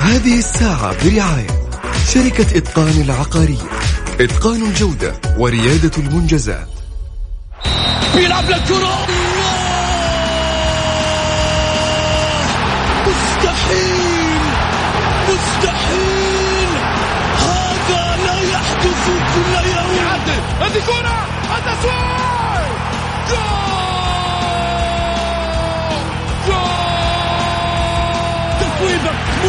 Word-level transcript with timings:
هذه 0.00 0.38
الساعة 0.38 1.04
برعاية 1.04 1.46
شركة 2.12 2.58
إتقان 2.58 3.00
العقارية. 3.00 3.70
إتقان 4.20 4.62
الجودة 4.62 5.14
وريادة 5.38 5.90
المنجزات. 5.98 6.68
بيلعب 8.14 8.44
للكرة. 8.44 9.06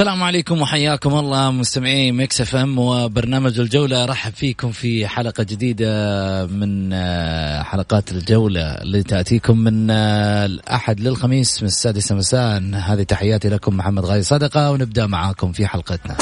السلام 0.00 0.22
عليكم 0.22 0.60
وحياكم 0.60 1.18
الله 1.18 1.50
مستمعي 1.50 2.12
ميكس 2.12 2.40
اف 2.40 2.56
ام 2.56 2.78
وبرنامج 2.78 3.60
الجولة 3.60 4.04
رحب 4.04 4.32
فيكم 4.32 4.72
في 4.72 5.08
حلقة 5.08 5.42
جديدة 5.42 6.46
من 6.46 6.92
آه، 6.92 7.62
حلقات 7.62 8.12
الجولة 8.12 8.62
اللي 8.62 9.02
تاتيكم 9.02 9.58
من 9.58 9.90
آه، 9.90 10.46
الأحد 10.46 11.00
للخميس 11.00 11.62
من 11.62 11.68
السادسه 11.68 12.14
مساء 12.14 12.62
هذه 12.74 13.02
تحياتي 13.02 13.48
لكم 13.48 13.76
محمد 13.76 14.04
غازي 14.04 14.22
صدقه 14.22 14.70
ونبدأ 14.70 15.06
معاكم 15.06 15.52
في 15.52 15.66
حلقتنا. 15.66 16.16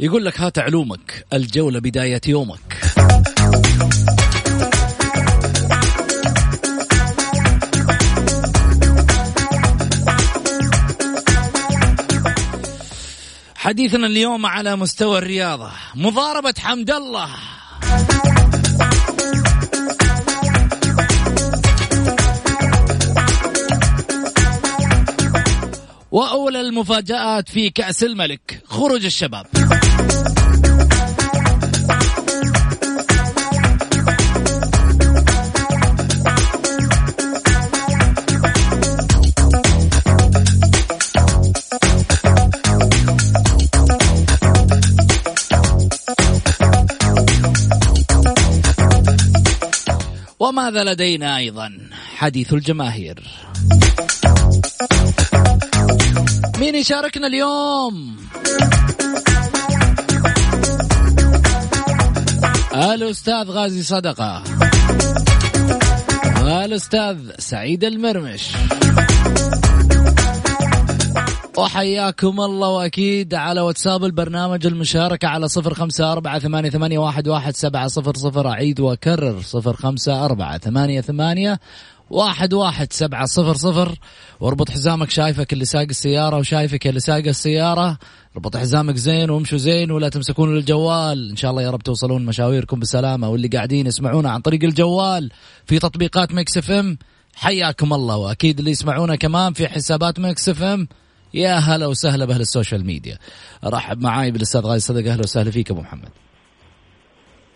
يقول 0.00 0.24
لك 0.24 0.40
هات 0.40 0.58
علومك 0.58 1.26
الجولة 1.32 1.80
بداية 1.80 2.20
يومك. 2.28 2.93
حديثنا 13.64 14.06
اليوم 14.06 14.46
على 14.46 14.76
مستوى 14.76 15.18
الرياضة. 15.18 15.70
مضاربة 15.94 16.54
حمد 16.58 16.90
الله. 16.90 17.28
وأولى 26.12 26.60
المفاجآت 26.60 27.48
في 27.48 27.70
كأس 27.70 28.02
الملك. 28.04 28.62
خروج 28.66 29.04
الشباب. 29.04 29.46
وماذا 50.44 50.84
لدينا 50.84 51.36
أيضا؟ 51.36 51.72
حديث 52.16 52.52
الجماهير. 52.52 53.22
مين 56.58 56.74
يشاركنا 56.74 57.26
اليوم؟ 57.26 58.16
الأستاذ 62.74 63.50
غازي 63.50 63.82
صدقة. 63.82 64.42
الأستاذ 66.64 67.18
سعيد 67.38 67.84
المرمش. 67.84 68.50
وحياكم 71.58 72.40
الله 72.40 72.68
وأكيد 72.68 73.34
على 73.34 73.60
واتساب 73.60 74.04
البرنامج 74.04 74.66
المشاركة 74.66 75.28
على 75.28 75.48
صفر 75.48 75.74
خمسة 75.74 76.12
أربعة 76.12 76.38
ثمانية, 76.38 76.70
ثمانية 76.70 76.98
واحد, 76.98 77.28
واحد 77.28 77.56
سبعة 77.56 77.86
صفر 77.88 78.16
صفر 78.16 78.48
أعيد 78.48 78.80
وأكرر 78.80 79.40
صفر 79.40 79.76
خمسة 79.76 80.24
أربعة 80.24 80.58
ثمانية, 80.58 81.00
ثمانية 81.00 81.60
واحد 82.10 82.54
واحد 82.54 82.92
سبعة 82.92 83.26
صفر 83.26 83.54
صفر. 83.54 83.98
واربط 84.40 84.70
حزامك 84.70 85.10
شايفك 85.10 85.52
اللي 85.52 85.64
ساق 85.64 85.82
السيارة 85.82 86.36
وشايفك 86.36 86.86
اللي 86.86 87.00
ساق 87.00 87.16
السيارة. 87.26 87.98
اربط 88.36 88.56
حزامك 88.56 88.96
زين 88.96 89.30
وامشوا 89.30 89.58
زين 89.58 89.90
ولا 89.90 90.08
تمسكون 90.08 90.56
الجوال 90.56 91.30
إن 91.30 91.36
شاء 91.36 91.50
الله 91.50 91.62
يا 91.62 91.70
رب 91.70 91.82
توصلون 91.82 92.24
مشاويركم 92.24 92.80
بسلامة. 92.80 93.28
واللي 93.28 93.48
قاعدين 93.48 93.86
يسمعونا 93.86 94.30
عن 94.30 94.40
طريق 94.40 94.64
الجوال 94.64 95.30
في 95.66 95.78
تطبيقات 95.78 96.32
ميكس 96.32 96.58
إف 96.58 96.70
إم 96.70 96.98
حياكم 97.34 97.92
الله. 97.92 98.16
وأكيد 98.16 98.58
اللي 98.58 98.70
يسمعونا 98.70 99.16
كمان 99.16 99.52
في 99.52 99.68
حسابات 99.68 100.20
ميكس 100.20 100.48
إف 100.48 100.62
إم 100.62 100.88
يا 101.34 101.54
هلا 101.54 101.86
وسهلا 101.86 102.24
بأهل 102.24 102.40
السوشيال 102.40 102.86
ميديا. 102.86 103.18
ارحب 103.66 104.02
معاي 104.02 104.30
بالأستاذ 104.30 104.60
غازي 104.60 104.80
صدقة. 104.80 105.10
أهلا 105.10 105.20
وسهلا 105.20 105.50
فيك 105.50 105.70
أبو 105.70 105.80
محمد. 105.80 106.08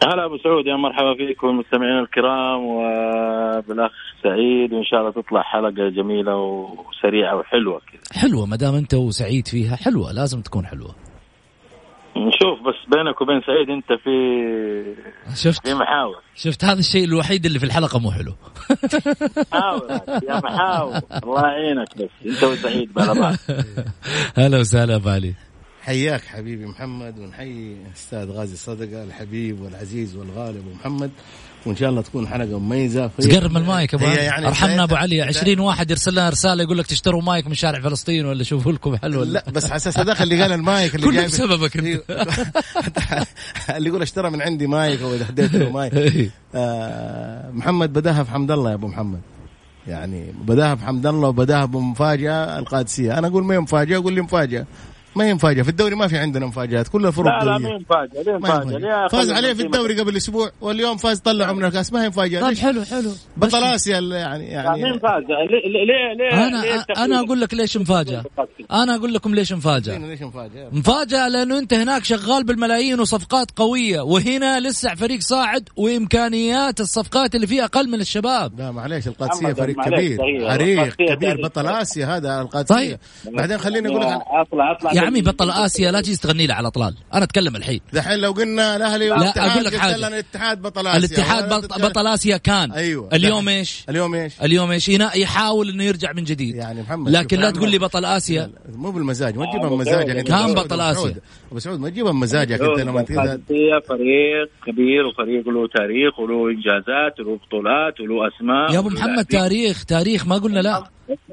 هلا 0.02 0.24
أبو 0.24 0.38
سعود 0.38 0.66
يا 0.66 0.76
مرحبا 0.76 1.14
فيكم 1.14 1.46
المستمعين 1.46 1.98
الكرام 1.98 2.64
وبالأخ 2.64 3.90
سعيد 4.22 4.72
وإن 4.72 4.84
شاء 4.84 5.00
الله 5.00 5.10
تطلع 5.10 5.42
حلقة 5.42 5.88
جميلة 5.88 6.36
وسريعة 6.36 7.36
وحلوة 7.36 7.80
كذا. 7.92 8.20
حلوة 8.20 8.46
ما 8.46 8.56
دام 8.56 8.74
أنت 8.74 8.94
وسعيد 8.94 9.48
فيها 9.48 9.76
حلوة 9.76 10.12
لازم 10.12 10.40
تكون 10.40 10.66
حلوة. 10.66 10.94
نشوف 12.18 12.66
بس 12.66 12.90
بينك 12.96 13.20
وبين 13.20 13.40
سعيد 13.46 13.70
انت 13.70 13.92
في 14.04 14.10
شفت؟ 15.34 15.68
في 15.68 15.74
محاور. 15.74 16.16
شفت؟ 16.34 16.64
هذا 16.64 16.78
الشيء 16.78 17.04
الوحيد 17.04 17.46
اللي 17.46 17.58
في 17.58 17.64
الحلقة 17.66 17.98
مو 17.98 18.10
حلو. 18.10 18.32
محاور 19.52 20.00
يا 20.28 20.40
محاور. 20.44 21.00
الله 21.22 21.42
يعينك 21.42 21.98
بس. 21.98 22.10
انت 22.26 22.44
وسعيد 22.44 22.98
على 22.98 23.20
بعض. 23.20 23.34
هلا 24.38 24.58
وسهلا 24.58 24.98
بالي 24.98 25.34
حياك 25.82 26.24
حبيبي 26.24 26.66
محمد 26.66 27.18
ونحيي 27.18 27.76
أستاذ 27.94 28.30
غازي 28.30 28.56
صدقة 28.56 29.04
الحبيب 29.04 29.60
والعزيز 29.60 30.16
والغالي 30.16 30.58
ابو 30.58 30.70
محمد. 30.70 31.10
وإن 31.68 31.76
شاء 31.76 31.88
الله 31.90 32.02
تكون 32.02 32.28
حلقة 32.28 32.58
مميزة 32.58 33.06
تقرب 33.18 33.50
من 33.50 33.56
المايك 33.56 33.94
أبو. 33.94 34.04
يعني 34.04 34.46
أرحمنا 34.48 34.84
أبو 34.84 34.94
علي. 34.94 35.24
بداية- 35.24 35.26
20 35.26 35.60
واحد 35.60 35.90
يرسل 35.90 36.12
لنا 36.12 36.28
رسالة 36.28 36.62
يقول 36.62 36.78
لك 36.78 36.86
تشتروا 36.86 37.22
مايك 37.22 37.46
من 37.46 37.54
شارع 37.54 37.80
فلسطين 37.80 38.26
ولا 38.26 38.44
شوفوا 38.44 38.72
لكم 38.72 38.96
حل 38.96 39.16
ولا 39.16 39.30
لا 39.32 39.44
بس 39.52 39.64
على 39.64 39.76
أساس 39.76 39.98
هذاك 39.98 40.22
اللي 40.22 40.42
قال 40.42 40.52
المايك 40.52 40.94
اللي 40.94 41.06
كله 41.10 41.26
بسببك 41.26 41.76
أنت. 41.76 41.86
أيوه. 41.86 42.02
اللي 43.76 43.88
يقول 43.88 44.02
اشترى 44.02 44.30
من 44.30 44.42
عندي 44.42 44.66
مايك 44.66 45.02
أو 45.02 45.14
إذا 45.14 45.26
هديت 45.28 45.54
له 45.54 45.70
مايك. 45.70 45.94
إيه. 45.98 46.30
آه 46.54 47.50
محمد 47.50 47.92
بداها 47.92 48.22
في 48.22 48.30
حمد 48.30 48.50
الله 48.50 48.70
يا 48.70 48.74
أبو 48.74 48.86
محمد. 48.88 49.20
يعني 49.86 50.32
بداها 50.44 50.74
في 50.74 50.84
حمد 50.84 51.06
الله 51.06 51.28
وبداها 51.28 51.64
بمفاجاه 51.64 52.58
القادسية. 52.58 53.18
أنا 53.18 53.26
أقول 53.26 53.44
ما 53.44 53.54
هي 53.54 53.60
مفاجأة؟ 53.60 53.96
أقول 53.98 54.12
لي 54.12 54.20
مفاجأة. 54.20 54.66
ما 55.16 55.24
هي 55.24 55.34
مفاجأة. 55.34 55.62
في 55.62 55.68
الدوري 55.68 55.94
ما 55.94 56.08
في 56.08 56.18
عندنا 56.18 56.46
مفاجآت. 56.46 56.88
كلها 56.88 57.10
فرق 57.10 57.26
لا 57.26 57.44
لا. 57.44 57.58
مين 57.58 57.74
مفاجأة. 57.90 58.22
ليه 58.22 58.32
ما 58.32 58.48
هي 58.48 58.52
مفاجأة. 58.52 58.64
مفاجأة. 58.64 58.78
ليه 58.78 59.08
فاز 59.08 59.30
عليه 59.30 59.52
في. 59.52 59.62
الدوري 59.62 60.00
قبل 60.00 60.16
أسبوع 60.16 60.50
واليوم 60.60 60.96
فاز 60.96 61.18
طلعوا 61.18 61.52
من 61.52 61.64
الكاس 61.64 61.92
ما 61.92 62.04
هي 62.04 62.08
مفاجأة. 62.08 62.40
طيب؟ 62.40 62.58
حلو 62.58 62.84
حلو. 62.84 63.10
بطل 63.36 63.64
اسيا 63.64 63.92
يعني 63.92 64.08
لا، 64.08 64.52
يعني 64.52 64.82
مين 64.82 64.98
فاز 64.98 65.22
ليه 65.28 65.84
ليه 65.84 66.14
ليه 66.14 66.46
أنا 66.46 66.62
ليه؟ 66.62 67.04
أنا 67.04 67.20
أقول 67.20 67.40
لك 67.40 67.54
ليش 67.54 67.76
مفاجأة. 67.76 68.24
أنا 68.72 68.94
أقول 68.96 69.14
لكم 69.14 69.34
ليش 69.34 69.52
مفاجأة. 69.52 69.98
ليش 69.98 70.22
مفاجأة؟ 70.22 70.68
مفاجأة 70.72 71.28
لأنه 71.28 71.58
أنت 71.58 71.74
هناك 71.74 72.04
شغال 72.04 72.44
بالملايين 72.44 73.00
وصفقات 73.00 73.50
قوية 73.56 74.00
وهنا 74.00 74.60
لسه 74.60 74.94
فريق 74.94 75.20
صاعد 75.20 75.68
وإمكانيات 75.76 76.80
الصفقات 76.80 77.34
اللي 77.34 77.46
فيه 77.46 77.64
أقل 77.64 77.88
من 77.88 78.00
الشباب. 78.00 78.58
لا 78.60 78.70
معليش 78.70 79.08
القادسية 79.08 79.52
فريق 79.52 79.76
كبير. 79.84 80.18
القادسية 80.24 81.14
كبير. 81.14 81.42
بطل 81.42 81.66
آسيا 81.66 82.06
هذا 82.06 82.40
القادسية. 82.40 82.74
طيب. 82.74 82.98
بعدين 83.36 83.58
خليني 83.58 83.88
أقول 83.88 84.00
لك 84.00 84.20
اطلع 84.26 84.72
أطلع 84.72 84.92
يا 84.98 85.06
عمي 85.06 85.20
بطل 85.22 85.50
آسيا 85.50 85.90
لا 85.90 86.00
تجي 86.00 86.16
تغني 86.16 86.46
له 86.46 86.54
على 86.54 86.70
طلال 86.70 86.94
أنا 87.14 87.24
أتكلم 87.24 87.56
الحين 87.56 87.80
دحين 87.92 88.18
لو 88.18 88.32
قلنا 88.32 88.76
الأهلي 88.76 89.10
والاتحاد 89.10 89.50
أقول 89.50 89.64
لك. 89.64 89.74
لنا 89.98 90.08
الاتحاد 90.08 90.62
بطل 90.62 90.86
آسيا 90.86 90.98
الاتحاد 90.98 91.44
ولا 91.44 91.56
بط- 91.58 91.64
تتكلم- 91.64 91.88
بطل 91.88 92.06
آسيا 92.06 92.36
كان 92.36 92.72
أيوه 92.72 93.08
اليوم. 93.12 93.48
إيش؟ 93.48 93.84
اليوم 93.88 94.14
إيش؟ 94.14 94.32
اليوم 94.42 94.70
إيش؟ 94.70 94.88
يحاول 94.88 95.68
إنه 95.68 95.84
يرجع 95.84 96.12
من 96.12 96.24
جديد 96.24 96.54
يعني 96.54 96.82
محمد 96.82 97.10
لكن 97.12 97.40
لا 97.40 97.50
تقول 97.50 97.70
لي 97.70 97.78
بطل 97.78 98.04
آسيا 98.04 98.42
لا، 98.42 98.76
مو 98.76 98.90
بالمزاج 98.90 99.36
ما 99.38 99.46
تجيبها 99.50 99.68
بمزاجك 99.68 100.06
سعود. 100.06 100.16
أنت 100.18 100.28
كان 100.28 100.54
بطل. 100.54 100.80
آسيا. 100.80 101.16
أبو 101.50 101.58
سعود 101.58 101.80
ما 101.80 101.88
تجيبها 101.88 102.12
بمزاجك 102.12 102.60
أنت 102.60 102.80
لما 102.80 103.02
فريق 103.88 104.48
كبير 104.66 105.06
وفريق 105.06 105.48
له 105.48 105.68
تاريخ 105.68 106.18
وله 106.18 106.50
إنجازات 106.50 107.20
وله 107.20 107.36
بطولات 107.46 108.00
وله 108.00 108.28
أسماء 108.28 108.72
يا 108.74 108.78
أبو 108.78 108.88
محمد. 108.88 109.24
تاريخ 109.24 109.84
تاريخ 109.84 110.26
ما 110.26 110.36
قلنا 110.38 110.60
لا 110.60 110.84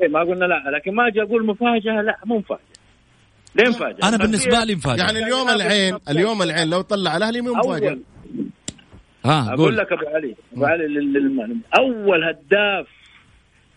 ما 0.10 0.20
قلنا 0.20 0.46
لا 0.46 0.78
لكن 0.78 0.96
ما 0.96 1.08
أجي 1.08 1.22
أقول 1.22 1.46
مفاجأة 1.46 2.02
لا 2.02 2.18
مو 2.26 2.38
مفاجأة 2.38 2.62
ليه 3.56 3.70
مفاجأة؟ 3.70 4.08
أنا 4.10 4.18
بالنسبة 4.18 4.64
لي 4.64 4.76
مفاجأة. 4.76 5.04
يعني 5.06 5.20
اليوم 5.24 5.50
العين 5.50 5.98
اليوم 6.10 6.42
العين 6.42 6.70
لو 6.70 6.82
طلع 6.82 7.18
الأهلي 7.18 7.42
مو 7.42 7.54
مفاجأة؟ 7.54 7.90
اول 7.90 8.02
ها 9.26 9.48
أقول 9.48 9.58
قول. 9.58 9.78
لك 9.78 9.92
أبو 9.92 10.08
علي 10.08 10.36
أبو 10.54 10.66
علي 10.66 10.88
لل- 10.88 11.14
لل- 11.14 11.58
أول 11.78 12.24
هداف 12.24 12.88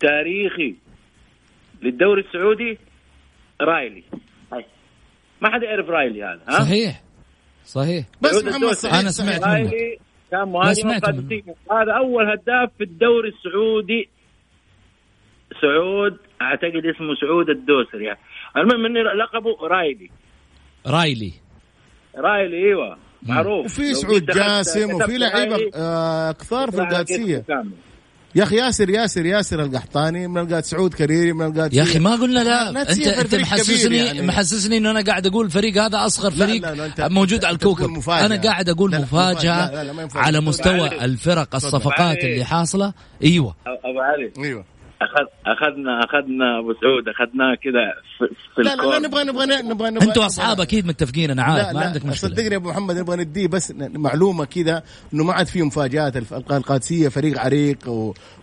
تاريخي 0.00 0.74
للدوري 1.82 2.20
السعودي 2.22 2.78
رايلي. 3.60 4.02
هاي. 4.52 4.64
ما 5.40 5.50
حد 5.54 5.62
يعرف 5.62 5.88
رايلي 5.88 6.24
هذا 6.24 6.40
ها؟ 6.48 6.52
صحيح. 6.64 7.02
صحيح. 7.64 8.04
بس 8.20 8.44
محمد. 8.44 8.64
صحيح 8.72 8.94
صحيح. 8.94 9.08
سمعت. 9.10 9.44
رايلي 9.44 9.98
كان 10.30 10.48
مهاجم 10.48 10.88
هذا 11.70 11.92
أول 11.98 12.30
هداف 12.30 12.70
في 12.78 12.84
الدوري 12.84 13.28
السعودي. 13.28 14.08
سعود 15.62 16.18
أعتقد 16.42 16.86
اسمه 16.86 17.14
سعود 17.20 17.50
الدوسري. 17.50 18.14
المهم 18.56 18.86
اني 18.86 18.98
لقبه 19.02 19.66
رايلي 19.68 20.10
رايلي 20.86 21.32
رايلي 22.16 22.56
أيوه 22.68 22.96
معروف 23.22 23.64
وفي 23.66 23.94
سعود 23.94 24.26
جاسم 24.26 24.94
وفي 24.94 25.18
لعيبه 25.18 25.70
آه، 25.74 26.32
كثار 26.32 26.70
في 26.70 26.80
القادسيه. 26.80 27.44
يا 28.34 28.42
أخي 28.42 28.56
ياسر 28.56 28.90
ياسر 28.90 29.26
ياسر 29.26 29.62
القحطاني 29.62 30.28
من 30.28 30.38
القاد 30.38 30.64
سعود 30.64 30.94
كريري 30.94 31.32
من 31.32 31.46
القادسيه 31.46 31.78
يا 31.78 31.82
أخي 31.82 31.98
ما 31.98 32.10
قلنا 32.16 32.40
لا, 32.44 32.70
لا 32.72 32.92
انت 32.92 33.06
انت 33.06 33.34
محسسني 33.34 33.96
يعني. 33.96 34.22
محسسني 34.22 34.76
انه 34.76 34.90
أنا 34.90 35.00
قاعد 35.00 35.26
أقول 35.26 35.46
الفريق 35.46 35.82
هذا 35.82 36.06
اصغر 36.06 36.30
لا، 36.32 36.46
فريق 36.46 36.62
لا، 36.62 36.74
لا، 36.74 36.90
أنت- 36.94 37.10
موجود 37.12 37.44
على 37.44 37.54
الكوكب 37.54 37.88
مفاجأة. 37.88 38.26
أنا 38.26 38.36
قاعد 38.42 38.68
أقول 38.68 38.90
لا، 38.90 38.96
لا، 38.96 39.02
مفاجاه 39.02 39.32
مفاجأة. 39.32 39.82
لا، 39.84 39.92
لا، 39.92 40.02
ينفع. 40.02 40.20
على 40.20 40.40
مستوى. 40.40 41.04
الفرق 41.04 41.54
الصفقات. 41.54 42.24
اللي 42.24 42.44
حاصله 42.44 42.92
أيوه 43.24 43.54
ابو 43.66 44.00
علي 44.00 44.32
أيوه 44.44 44.64
اخذ 45.02 45.26
اخذنا 45.46 46.00
أخذنا 46.04 46.58
أبو 46.58 46.72
سعود 46.80 47.08
أخذناه 47.08 47.54
كذا 47.54 47.84
في, 48.18 48.34
في 48.54 48.62
لا 48.62 48.76
لا, 48.76 48.82
لا. 48.82 48.98
نبغى 48.98 49.24
نبغى 49.24 49.46
نبغى 49.62 49.90
نبغى 49.90 50.08
أنتوا 50.08 50.26
أصحاب 50.26 50.60
أكيد 50.60 50.86
متفقين 50.86 51.30
أنا 51.30 51.42
عارف 51.42 51.66
لا 51.66 51.72
ما 51.72 51.78
لا 51.80 51.86
عندك 51.86 52.06
مشكلة. 52.06 52.30
صدقني 52.30 52.50
يا 52.52 52.56
أبو 52.56 52.68
محمد 52.70 52.96
نبغى 52.98 53.16
نديه 53.16 53.46
بس 53.48 53.70
ن- 53.70 53.98
معلومة 54.00 54.44
كذا 54.44 54.82
إنه 55.14 55.24
ما 55.24 55.32
عاد 55.32 55.46
في 55.46 55.62
مفاجآت. 55.62 56.16
القادسية 56.50 57.08
فريق 57.08 57.38
عريق 57.40 57.78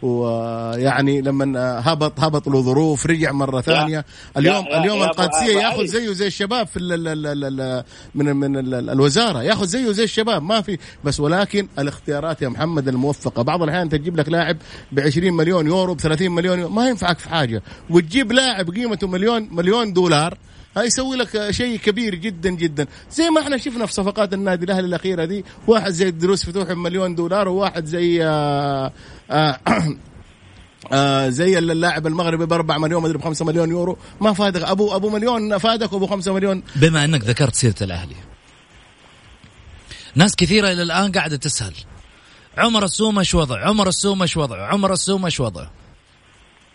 ويعني 0.01 1.21
لما 1.21 1.55
هبط 1.85 2.19
هبط 2.19 2.47
له 2.47 2.61
ظروف 2.61 3.05
رجع 3.05 3.31
مرة 3.31 3.61
ثانية. 3.61 4.05
اليوم 4.37 4.65
يا- 4.65 4.79
اليوم 4.79 4.97
يا 4.99 5.05
القادسية 5.05 5.57
ياخذ. 5.59 5.85
زيه 5.85 6.11
زي 6.13 6.27
الشباب 6.27 6.67
في 6.67 6.77
ال 6.77 6.91
ال 6.93 7.07
ال 7.07 7.27
ال 7.43 7.61
ال 7.61 7.83
من 8.15 8.25
من 8.35 8.57
ال 8.57 8.73
ال 8.73 8.89
الوزارة. 8.89 9.43
ياخذ 9.43 9.65
زيه 9.65 9.91
زي 9.91 10.03
الشباب 10.03 10.43
ما 10.43 10.61
في. 10.61 10.77
بس 11.03 11.19
ولكن 11.19 11.67
الاختيارات 11.79 12.41
يا 12.41 12.49
محمد 12.49 12.87
الموفقة. 12.87 13.41
بعض 13.43 13.63
الأحيان 13.63 13.89
تجيب 13.89 14.17
لك 14.19 14.29
لاعب 14.29 14.57
ب 14.91 14.99
20 14.99 15.33
مليون 15.33 15.67
يورو 15.67 15.93
ب 15.93 15.97
30 15.99 16.31
مليون 16.31 16.44
يورو 16.45 16.69
ما 16.69 16.89
ينفعك 16.89 17.19
في 17.19 17.29
حاجة. 17.29 17.63
وتجيب 17.89 18.31
لاعب 18.31 18.69
قيمته 18.69 19.07
مليون 19.07 19.47
مليون 19.51 19.93
دولار 19.93 20.37
هيسوي 20.77 21.17
لك 21.17 21.51
شيء 21.51 21.77
كبير 21.77 22.15
جدا 22.15 22.49
جدا. 22.49 22.87
زي 23.11 23.29
ما 23.29 23.41
إحنا 23.41 23.57
شفنا 23.57 23.85
في 23.85 23.93
صفقات 23.93 24.33
النادي 24.33 24.65
الأهلي 24.65 24.87
الأخيرة 24.87 25.25
دي 25.25 25.45
واحد 25.67 25.91
زي 25.91 26.07
الدروس 26.07 26.45
فتوح 26.45 26.71
بمليون 26.71 27.15
دولار 27.15 27.47
وواحد 27.47 27.85
زي 27.85 28.25
آه 28.25 28.91
آه 29.31 29.59
آه 30.91 31.29
زي 31.29 31.57
اللاعب 31.57 32.07
المغربي 32.07 32.45
ب 32.45 32.53
4 32.53 32.77
مليون 32.77 33.03
مدري 33.03 33.17
ب 33.17 33.21
5 33.21 33.45
مليون 33.45 33.69
يورو. 33.69 33.97
ما 34.21 34.33
فادك. 34.33 34.61
ابو 34.61 34.95
أبو 34.95 35.09
مليون 35.09 35.57
فادك 35.57 35.93
وابو 35.93 36.07
5 36.07 36.33
مليون. 36.33 36.63
بما 36.75 37.05
إنك 37.05 37.23
ذكرت 37.23 37.55
سيرة 37.55 37.75
الأهلي. 37.81 38.15
ناس 40.15 40.35
كثيرة 40.35 40.71
إلى 40.71 40.83
الآن 40.83 41.11
قاعدة 41.11 41.35
تسأل. 41.35 41.73
عمر 42.57 42.83
السومة 42.85 43.19
إيش 43.19 43.35
وضع 43.35 43.67
عمر 43.67 43.87
السومة 43.87 44.23
إيش 44.23 44.37
وضع 44.37 44.67
عمر 44.67 44.93
السومة 44.93 45.25
إيش 45.25 45.39
وضع 45.39 45.67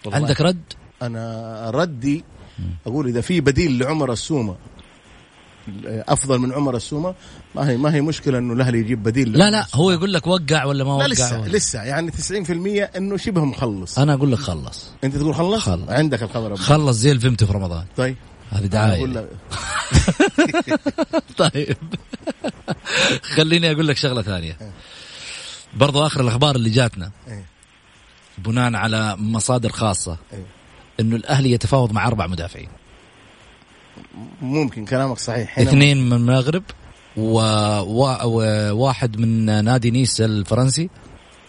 عندك 0.06 0.40
رد؟ 0.40 0.62
أنا 1.02 1.70
ردي 1.74 2.24
أقول 2.86 3.06
إذا 3.08 3.20
في 3.20 3.40
بديل 3.40 3.78
لعمر 3.78 4.12
السومة 4.12 4.56
أفضل 5.86 6.38
من 6.38 6.52
عمر 6.52 6.76
السومة 6.76 7.14
ما 7.54 7.70
هي 7.70 7.76
ما 7.76 7.94
هي 7.94 8.00
مشكلة 8.00 8.38
إنه 8.38 8.54
الأهلي 8.54 8.78
يجيب 8.78 9.02
بديل 9.02 9.32
لا 9.32 9.50
لا. 9.50 9.66
هو 9.74 9.90
يقول 9.90 10.12
لك 10.12 10.26
وقع 10.26 10.64
ولا 10.64 10.84
ما 10.84 10.88
لا 10.90 10.94
وقع؟ 10.94 11.06
لسه 11.06 11.40
ولا. 11.40 11.48
لسه 11.48 11.82
يعني 11.82 12.10
90% 12.10 12.96
إنه 12.96 13.16
شبه 13.16 13.44
مخلص. 13.44 13.98
أنا 13.98 14.14
أقول 14.14 14.32
لك 14.32 14.38
خلص. 14.38 14.86
أنت 15.04 15.16
تقول 15.16 15.34
خلص, 15.34 15.62
خلص. 15.62 15.88
عندك 15.88 16.22
الخبر. 16.22 16.56
خلص 16.56 16.96
زي 16.96 17.12
الفيمتو 17.12 17.46
في 17.46 17.52
رمضان. 17.52 17.84
طيب. 17.96 18.16
هذه 18.50 18.66
دعاية. 18.66 19.06
لك 19.06 19.28
طيب. 21.38 21.76
خليني 23.36 23.72
أقول 23.72 23.88
لك 23.88 23.96
شغلة 23.96 24.22
ثانية. 24.22 24.56
برضو 25.74 26.06
آخر 26.06 26.20
الأخبار 26.20 26.56
اللي 26.56 26.70
جاتنا. 26.70 27.10
إيه. 27.28 27.44
بناء 28.44 28.74
على 28.74 29.16
مصادر 29.18 29.72
خاصة. 29.72 30.16
إيه. 30.32 30.44
إنه 31.00 31.16
الأهلي 31.16 31.52
يتفاوض 31.52 31.92
مع 31.92 32.06
أربع 32.06 32.26
مدافعين. 32.26 32.68
ممكن 34.42 34.84
كلامك 34.84 35.18
صحيح. 35.18 35.58
هنا 35.58 35.70
اثنين 35.70 36.06
من 36.06 36.12
المغرب 36.12 36.62
وواحد 37.16 39.16
و... 39.16 39.20
من 39.20 39.64
نادي 39.64 39.90
نيس 39.90 40.20
الفرنسي. 40.20 40.90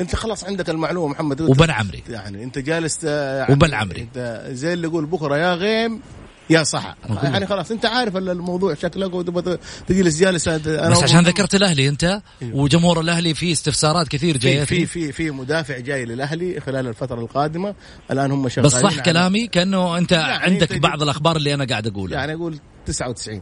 أنت 0.02 0.16
خلاص 0.16 0.44
عندك 0.44 0.70
المعلومة 0.70 1.08
محمد. 1.08 1.42
وبن 1.42 1.72
عمري. 1.72 2.04
يعني 2.10 2.44
أنت 2.44 2.58
جالس 2.58 3.04
يعني 3.04 3.54
وبن 3.54 3.74
عمري. 3.74 4.08
زي 4.48 4.74
اللي 4.74 4.88
يقول 4.88 5.06
بكرة 5.06 5.38
يا 5.38 5.54
غيم. 5.54 6.02
يا 6.50 6.64
صح. 6.64 6.96
يعني. 7.24 7.48
خلاص 7.48 7.72
انت 7.72 7.86
عارف 7.86 8.18
الموضوع 8.18 8.74
شكلك 8.74 9.14
وتبغى 9.14 9.58
تجلس 9.88 10.20
جالس 10.20 10.48
أنا 10.48 10.90
بس 10.90 11.04
عشان 11.04 11.24
ذكرت 11.24 11.56
الأهلي 11.56 11.88
أنت 11.88 12.22
وجمهور 12.42 13.00
الأهلي 13.02 13.34
في 13.34 13.52
استفسارات 13.52 14.08
كثير 14.08 14.38
جاية 14.38 14.64
في 14.64 14.86
في 14.86 15.12
في 15.12 15.32
مدافع 15.32 15.80
جاي 15.80 16.06
للأهلي 16.06 16.60
خلال 16.60 16.88
الفترة 16.88 17.20
القادمة. 17.20 17.76
الآن 18.12 18.32
هم 18.32 18.50
شغالين 18.50 18.72
بس 18.72 18.82
صح 18.82 19.00
كلامي 19.00 19.48
كأنه 19.48 19.98
أنت 19.98 20.12
يعني 20.12 20.44
عندك 20.44 20.72
أنت 20.72 20.84
بعض 20.84 21.02
الأخبار 21.02 21.36
اللي 21.36 21.54
أنا 21.54 21.66
قاعد 21.66 21.88
أقولها. 21.88 22.18
يعني 22.18 22.34
أقول 22.34 22.60
99 22.86 23.42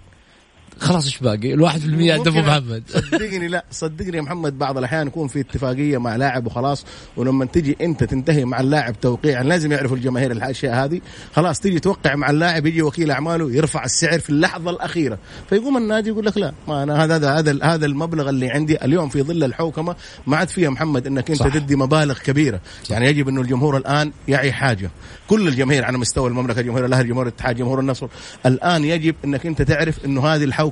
خلاص 0.79 1.05
إيش 1.05 1.17
باقي؟ 1.19 1.53
الواحد 1.53 1.79
في 1.79 1.85
المية 1.85 2.13
عند 2.13 2.27
أبو 2.27 2.39
محمد. 2.39 2.83
صدقني 3.11 3.47
لا 3.47 3.65
صدقني 3.71 4.17
يا 4.17 4.21
محمد 4.21 4.57
بعض 4.57 4.77
الأحيان 4.77 5.07
يكون 5.07 5.27
في 5.27 5.39
اتفاقية 5.39 5.97
مع 5.97 6.15
لاعب 6.15 6.47
وخلاص 6.47 6.85
ولما 7.17 7.45
تجي 7.45 7.77
أنت 7.81 8.03
تنتهي 8.03 8.45
مع 8.45 8.59
اللاعب 8.59 8.99
توقيعا 8.99 9.43
لازم 9.43 9.71
يعرفوا 9.71 9.97
الجماهير 9.97 10.31
الأشياء 10.31 10.85
هذه 10.85 11.01
خلاص 11.33 11.59
تيجي 11.59 11.79
توقع 11.79 12.15
مع 12.15 12.29
اللاعب 12.29 12.65
يجي 12.65 12.81
وكيل 12.81 13.11
أعماله 13.11 13.51
يرفع 13.51 13.83
السعر 13.83 14.19
في 14.19 14.29
اللحظة 14.29 14.71
الأخيرة. 14.71 15.17
فيقوم 15.49 15.77
النادي 15.77 16.09
يقول 16.09 16.25
لك 16.25 16.37
لا 16.37 16.53
ما 16.67 16.83
أنا 16.83 17.03
هذا 17.03 17.15
هذا 17.15 17.31
هذا, 17.31 17.63
هذا 17.63 17.85
المبلغ 17.85 18.29
اللي 18.29 18.49
عندي 18.49 18.85
اليوم 18.85 19.09
في 19.09 19.23
ظل 19.23 19.43
الحوكمة 19.43 19.95
ما 20.27 20.37
عاد 20.37 20.49
فيها 20.49 20.69
محمد 20.69 21.07
إنك 21.07 21.31
أنت 21.31 21.39
صح. 21.39 21.47
تدي 21.47 21.75
مبالغ 21.75 22.19
كبيرة. 22.19 22.59
يعني 22.89 23.07
يجب 23.07 23.29
انه 23.29 23.41
الجمهور 23.41 23.77
الآن 23.77 24.11
يعي 24.27 24.51
حاجة. 24.51 24.91
كل 25.27 25.47
الجماهير 25.47 25.85
على 25.85 25.97
مستوى 25.97 26.29
المملكة 26.29 26.61
جمهور 26.61 26.85
الأهلي 26.85 27.07
جمهور 27.07 27.27
الاتحاد 27.27 27.55
جمهور 27.55 27.79
النصر 27.79 28.07
الآن 28.45 28.83
يجب 28.83 29.15
إنك 29.25 29.45
أنت 29.45 29.61
تعرف 29.61 30.05
إنه 30.05 30.27
هذه 30.27 30.43
الحوكمة 30.43 30.68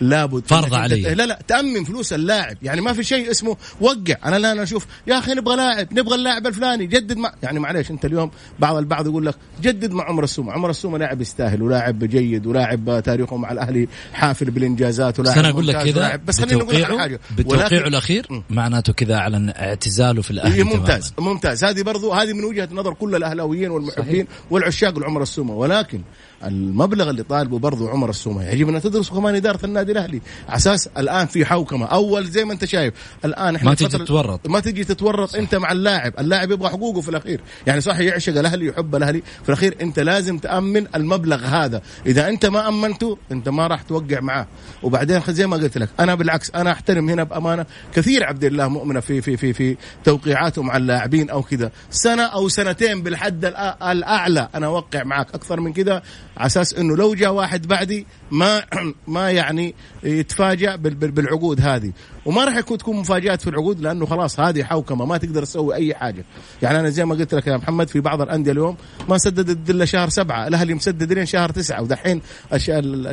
لابد 0.00 0.42
فرض 0.46 0.74
علي. 0.74 1.00
لا 1.00 1.26
لا 1.26 1.38
تأمن 1.48 1.84
فلوس 1.84 2.12
اللاعب 2.12 2.56
يعني 2.62 2.80
ما 2.80 2.92
في 2.92 3.04
شيء 3.04 3.30
اسمه 3.30 3.56
وقع 3.80 4.14
أنا 4.24 4.36
لا 4.36 4.52
أنا 4.52 4.62
أشوف 4.62 4.86
يا 5.06 5.18
أخي 5.18 5.34
نبغى 5.34 5.56
لاعب 5.56 5.98
نبغى 5.98 6.14
اللاعب 6.14 6.46
الفلاني 6.46 6.86
جدد 6.86 7.16
مع 7.16 7.32
يعني 7.42 7.58
معليش 7.60 7.90
أنت 7.90 8.04
اليوم 8.04 8.30
بعض 8.58 8.76
البعض 8.76 9.06
يقول 9.06 9.26
لك 9.26 9.34
جدد 9.62 9.92
مع 9.92 10.04
عمر 10.04 10.24
السومة 10.24 10.52
عمر 10.52 10.70
السومة 10.70 10.98
لاعب 10.98 11.20
يستاهل 11.20 11.62
ولاعب 11.62 12.04
جيد 12.04 12.46
ولاعب 12.46 13.02
تاريخه 13.04 13.36
مع 13.36 13.52
الأهلي 13.52 13.88
حافل 14.12 14.50
بالإنجازات 14.50 15.14
بس 15.14 15.20
ولاعب 15.20 15.38
أنا 15.38 15.48
أقول 15.48 15.66
لك 15.66 15.84
كذا 15.84 16.16
بس 16.16 16.40
خليني 16.40 16.62
أقول 16.62 16.82
لك 16.82 16.98
حاجة 16.98 17.20
بتوقيعه 17.38 17.88
الأخير. 17.88 18.42
معناته 18.50 18.92
كذا 18.92 19.14
اعلن 19.14 19.52
اعتزاله 19.56 20.22
في 20.22 20.30
الأهلي 20.30 20.54
إيه 20.54 20.62
ممتاز 20.62 21.12
تماماً. 21.16 21.32
ممتاز 21.32 21.64
هذه 21.64 21.82
برضو 21.82 22.12
هذه 22.12 22.32
من 22.32 22.44
وجهة 22.44 22.68
نظر 22.72 22.94
كل 22.94 23.14
الأهلاويين 23.14 23.70
والمحبين 23.70 24.24
صحيح. 24.24 24.26
والعشاق 24.50 24.98
لعمر 24.98 25.22
السومة 25.22 25.54
ولكن 25.54 26.00
المبلغ 26.44 27.10
اللي 27.10 27.22
طالبه 27.22 27.58
برضو 27.58 27.88
عمر 27.88 28.10
السومه 28.10 28.48
يجب 28.48 28.68
أن 28.68 28.80
تدرسه 28.82 29.14
كمان 29.14 29.34
اداره 29.34 29.58
النادي 29.64 29.92
الأهلي. 29.92 30.20
على 30.48 30.56
أساس 30.56 30.86
الآن 30.98 31.26
في 31.26 31.44
حوكمة. 31.44 31.86
أول 31.86 32.26
زي 32.26 32.44
ما 32.44 32.52
أنت 32.52 32.64
شايف 32.64 32.94
الآن 33.24 33.56
إحنا 33.56 33.70
ما 33.70 33.76
فترة- 33.76 33.88
تتورط. 33.88 34.48
ما 34.48 34.60
تيجي 34.60 34.84
تتورط 34.84 35.34
أنت 35.34 35.54
مع 35.54 35.72
اللاعب. 35.72 36.12
اللاعب 36.18 36.50
يبغى 36.50 36.68
حقوقه 36.68 37.00
في 37.00 37.08
الأخير. 37.08 37.40
يعني 37.66 37.80
صح 37.80 37.98
يعشق 37.98 38.38
الأهلي 38.38 38.66
يحب 38.66 38.96
الأهلي. 38.96 39.22
في 39.42 39.48
الأخير 39.48 39.76
أنت 39.80 39.98
لازم 39.98 40.38
تأمن 40.38 40.86
المبلغ 40.94 41.44
هذا. 41.44 41.82
إذا 42.06 42.28
أنت 42.28 42.46
ما 42.46 42.68
أمنته 42.68 43.18
أنت 43.32 43.48
ما 43.48 43.66
راح 43.66 43.82
توقع 43.82 44.20
معاه. 44.20 44.46
وبعدين 44.82 45.20
زي 45.28 45.46
ما 45.46 45.56
قلت 45.56 45.78
لك 45.78 45.88
أنا 46.00 46.14
بالعكس 46.14 46.50
أنا 46.54 46.72
أحترم 46.72 47.08
هنا 47.10 47.22
بأمانة 47.22 47.66
كثير 47.94 48.24
عبد 48.24 48.44
الله 48.44 48.68
مؤمنة 48.68 49.00
في 49.00 49.20
في 49.20 49.36
في 49.36 49.52
في 49.52 49.76
توقيعاته 50.04 50.62
مع 50.62 50.76
اللاعبين 50.76 51.30
أو 51.30 51.42
كذا. 51.42 51.70
سنة 51.90 52.22
أو 52.22 52.48
سنتين 52.48 53.02
بالحد 53.02 53.44
الأعلى 53.82 54.48
أنا 54.54 54.66
أوقع 54.66 55.04
معك. 55.04 55.34
أكثر 55.34 55.60
من 55.60 55.72
كذا 55.72 56.02
على 56.38 56.46
أساس 56.46 56.74
إنه 56.74 56.96
لو 56.96 57.14
جاء 57.14 57.32
واحد 57.32 57.66
بعدي 57.66 58.06
ما 58.30 58.62
ما 59.08 59.30
يعني 59.30 59.74
يتفاجأ 60.02 60.76
بال- 60.76 60.94
بال- 60.94 61.10
بالعقود 61.10 61.60
هذه. 61.60 61.92
وما 62.26 62.44
راح 62.44 62.56
يكون 62.56 62.78
تكون 62.78 62.96
مفاجآت 62.96 63.40
في 63.42 63.50
العقود 63.50 63.80
لأنه 63.80 64.06
خلاص 64.06 64.40
هذه 64.40 64.62
حوكمة 64.64 65.04
ما 65.04 65.16
تقدر 65.16 65.42
تسوي 65.44 65.74
أي 65.74 65.94
حاجة. 65.94 66.24
يعني 66.62 66.80
أنا 66.80 66.90
زي 66.90 67.04
ما 67.04 67.14
قلت 67.14 67.34
لك 67.34 67.46
يا 67.46 67.56
محمد 67.56 67.88
في 67.88 68.00
بعض 68.00 68.22
الأندية 68.22 68.52
اليوم 68.52 68.76
ما 69.08 69.18
سددت 69.18 69.70
إلا 69.70 69.84
شهر 69.84 70.08
سبعة 70.08 70.46
الأهلي 70.46 70.74
مسدد 70.74 71.12
لين 71.12 71.26
شهر 71.26 71.50
تسعة 71.50 71.82
ودحين 71.82 72.20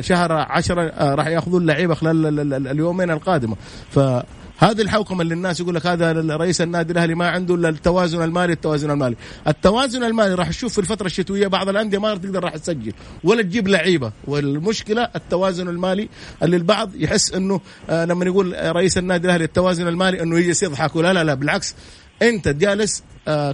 شهر 0.00 0.32
عشرة 0.32 0.82
آه، 0.82 1.14
راح 1.14 1.26
يأخذون 1.26 1.62
اللعيبه 1.62 1.94
خلال 1.94 2.26
ال- 2.26 2.40
ال- 2.40 2.54
ال- 2.54 2.68
اليومين 2.68 3.10
القادمة. 3.10 3.56
ف 3.90 3.98
هذه 4.58 4.80
الحوكمة 4.80 5.22
اللي 5.22 5.34
الناس 5.34 5.60
يقول 5.60 5.74
لك 5.74 5.86
هذا 5.86 6.12
رئيس 6.36 6.60
النادي 6.60 6.92
الأهلي 6.92 7.14
ما 7.14 7.28
عنده 7.28 7.54
إلا 7.54 7.68
التوازن 7.68 8.22
المالي 8.22 8.52
التوازن 8.52 8.90
المالي. 8.90 9.16
التوازن 9.48 10.04
المالي 10.04 10.34
راح 10.34 10.48
تشوف 10.48 10.72
في 10.72 10.78
الفترة 10.78 11.06
الشتوية 11.06 11.46
بعض 11.46 11.68
الأندية 11.68 11.98
ما 11.98 12.14
تقدر 12.14 12.44
راح 12.44 12.56
تسجل 12.56 12.92
ولا 13.24 13.42
تجيب 13.42 13.68
لعيبة. 13.68 14.12
والمشكلة 14.26 15.08
التوازن 15.16 15.68
المالي 15.68 16.08
اللي 16.42 16.56
البعض 16.56 16.90
يحس 16.94 17.32
إنه 17.32 17.60
آه 17.90 18.04
لما 18.04 18.24
يقول 18.24 18.56
رئيس 18.76 18.98
النادي 18.98 19.26
الأهلي 19.26 19.44
التوازن 19.44 19.88
المالي 19.88 20.22
إنه 20.22 20.38
يجلس 20.38 20.62
يضحك. 20.62 20.96
لا 20.96 21.12
لا 21.12 21.24
لا 21.24 21.34
بالعكس 21.34 21.74
أنت 22.22 22.48
جالس 22.48 23.02
آه 23.28 23.52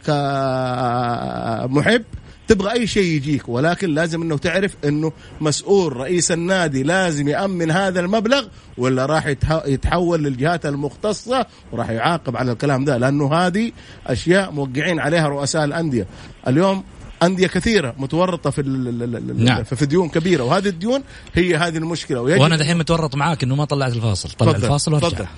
كمحب 1.68 2.02
تبغى 2.48 2.72
أي 2.72 2.86
شيء 2.86 3.04
يجيك 3.04 3.48
ولكن 3.48 3.94
لازم 3.94 4.22
إنه 4.22 4.38
تعرف 4.38 4.76
إنه 4.84 5.12
مسؤول 5.40 5.96
رئيس 5.96 6.32
النادي 6.32 6.82
لازم 6.82 7.28
يأمن 7.28 7.70
هذا 7.70 8.00
المبلغ 8.00 8.44
ولا 8.78 9.06
راح 9.06 9.26
يتح- 9.26 9.66
يتحول 9.66 10.22
للجهات 10.24 10.66
المختصة 10.66 11.46
وراح 11.72 11.90
يعاقب 11.90 12.36
على 12.36 12.52
الكلام 12.52 12.84
ده 12.84 12.96
لأنه 12.96 13.34
هذه 13.34 13.72
أشياء 14.06 14.50
موقعين 14.50 15.00
عليها 15.00 15.28
رؤساء 15.28 15.64
الأندية. 15.64 16.06
اليوم 16.48 16.84
أندية 17.22 17.46
كثيرة 17.46 17.94
متورطة 17.98 18.50
في 18.50 18.60
ال- 18.60 19.02
ال- 19.02 19.16
ال- 19.16 19.44
نعم. 19.44 19.64
في 19.64 19.86
ديون 19.86 20.08
كبيرة 20.08 20.44
وهذه 20.44 20.68
الديون 20.68 21.02
هي 21.34 21.56
هذه 21.56 21.76
المشكلة. 21.76 22.20
ويجب 22.20 22.40
وأنا 22.40 22.56
دحين 22.56 22.78
متورط 22.78 23.14
معاك 23.14 23.42
إنه 23.42 23.54
ما 23.56 23.64
طلعت 23.64 23.92
الفاصل. 23.92 24.28
طلع 24.30 24.52
تفضل، 24.52 24.64
الفاصل 24.64 24.92
وأرجع. 24.92 25.08
تفضل 25.08 25.28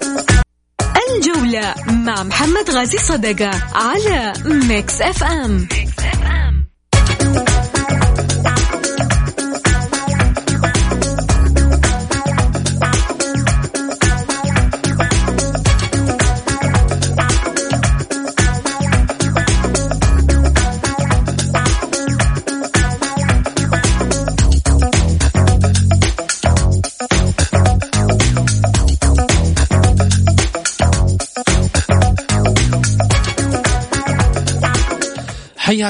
تفضل. 0.00 0.36
الجولة 1.16 1.74
مع 1.88 2.22
محمد 2.22 2.70
غازي 2.70 2.98
صدقة 2.98 3.50
على 3.74 4.32
ميكس 4.44 5.00
اف 5.02 5.24
ام 5.24 5.68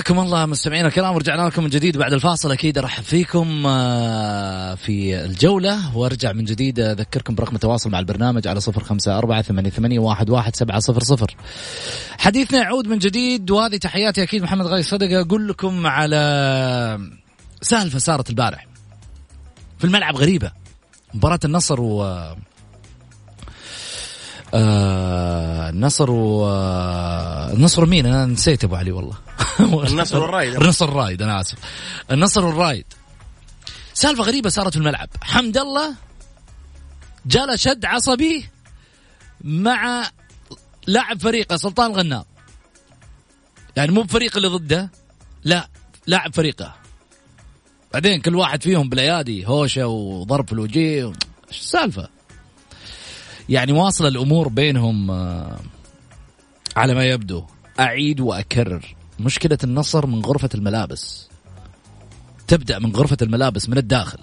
حياكم 0.06 0.20
الله 0.20 0.46
مستمعينا 0.46 0.88
الكرام 0.88 1.14
ورجعنا 1.14 1.42
لكم 1.42 1.62
من 1.62 1.70
جديد 1.70 1.96
بعد 1.96 2.12
الفاصل. 2.12 2.52
أكيد 2.52 2.78
أرحب 2.78 3.02
فيكم 3.02 3.66
آه، 3.66 4.74
في 4.74 5.24
الجولة. 5.24 5.96
وأرجع 5.96 6.32
من 6.32 6.44
جديد 6.44 6.80
أذكركم 6.80 7.34
برقم 7.34 7.54
التواصل 7.54 7.90
مع 7.90 7.98
البرنامج 7.98 8.48
على 8.48 8.60
صفر 8.60 8.84
خمسة 8.84 9.18
أربعة 9.18 9.42
ثمانية, 9.42 9.70
ثمانية 9.70 9.98
واحد, 9.98 10.30
واحد 10.30 10.56
سبعة 10.56 10.78
صفر 10.78 11.00
صفر. 11.00 11.36
حديثنا 12.18 12.58
يعود 12.58 12.88
من 12.88 12.98
جديد 12.98 13.50
وهذه 13.50 13.76
تحياتي 13.76 14.22
أكيد 14.22 14.42
محمد 14.42 14.66
غاي 14.66 14.82
صدقة. 14.82 15.20
أقول 15.20 15.48
لكم 15.48 15.86
على 15.86 17.10
سالفة 17.62 17.98
صارت 17.98 18.30
البارح 18.30 18.66
في 19.78 19.84
الملعب 19.84 20.16
غريبة. 20.16 20.52
مباراة 21.14 21.40
النصر 21.44 21.80
و 21.80 22.22
آه 24.56 25.68
النصر 25.68 26.10
و 26.10 26.46
آه، 26.46 27.52
النصر 27.52 27.86
مين؟ 27.86 28.06
أنا 28.06 28.26
نسيت 28.26 28.64
أبو 28.64 28.76
علي 28.76 28.92
والله. 28.92 29.16
النصر 29.90 30.18
والرايد. 30.22 30.54
النصر 30.54 30.86
والرايد 30.86 31.22
أنا 31.22 31.40
آسف. 31.40 31.58
النصر 32.10 32.44
والرايد 32.44 32.84
سالفة 33.94 34.22
غريبة 34.22 34.48
صارت 34.48 34.72
في 34.72 34.78
الملعب. 34.78 35.08
حمد 35.22 35.58
الله 35.58 35.94
جاله 37.26 37.56
شد 37.56 37.84
عصبي 37.84 38.48
مع 39.44 40.10
لاعب 40.86 41.20
فريقه 41.20 41.56
سلطان 41.56 41.90
الغنام. 41.90 42.24
يعني 43.76 43.92
مو 43.92 44.02
بفريق 44.02 44.36
اللي 44.36 44.48
ضده 44.48 44.90
لا 45.44 45.68
لاعب 46.06 46.34
فريقه. 46.34 46.74
بعدين 47.92 48.20
كل 48.20 48.34
واحد 48.36 48.62
فيهم 48.62 48.88
بالأيادي 48.88 49.46
هوشة 49.46 49.86
وضرب 49.86 50.46
في 50.46 50.52
الوجيه 50.52 51.12
إيش 51.48 51.60
السالفة؟ 51.60 52.15
يعني 53.48 53.72
واصله 53.72 54.08
الأمور 54.08 54.48
بينهم 54.48 55.10
آه، 55.10 55.56
على 56.76 56.94
ما 56.94 57.04
يبدو. 57.04 57.44
أعيد 57.80 58.20
وأكرر. 58.20 58.94
مشكلة 59.20 59.58
النصر 59.64 60.06
من 60.06 60.24
غرفة 60.24 60.48
الملابس. 60.54 61.28
تبدأ 62.48 62.78
من 62.78 62.96
غرفة 62.96 63.16
الملابس 63.22 63.68
من 63.68 63.78
الداخل. 63.78 64.18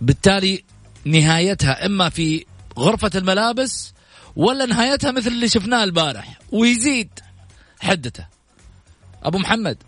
بالتالي 0.00 0.64
نهايتها 1.04 1.86
إما 1.86 2.08
في 2.08 2.46
غرفة 2.78 3.10
الملابس 3.14 3.94
ولا 4.36 4.66
نهايتها 4.66 5.10
مثل 5.10 5.30
اللي 5.30 5.48
شفناه 5.48 5.84
البارح. 5.84 6.38
ويزيد 6.52 7.10
حدته. 7.80 8.26
أبو 9.22 9.38
محمد. 9.38 9.78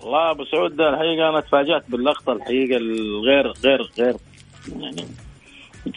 والله 0.00 0.30
أبو 0.30 0.44
سعود 0.44 0.80
الحقيقة 0.80 1.28
أنا 1.28 1.40
تفاجأت 1.40 1.90
باللقطة 1.90 2.32
الحقيقة 2.32 2.76
الغير 2.76 3.52
غير 3.52 3.82
غير 3.98 4.16
يعني 4.76 5.06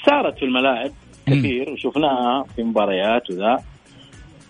صارت 0.10 0.38
في 0.38 0.46
الملاعب 0.46 0.92
كثير 1.28 1.70
وشفناها 1.70 2.44
في 2.56 2.64
مباريات 2.64 3.30
وذا. 3.30 3.58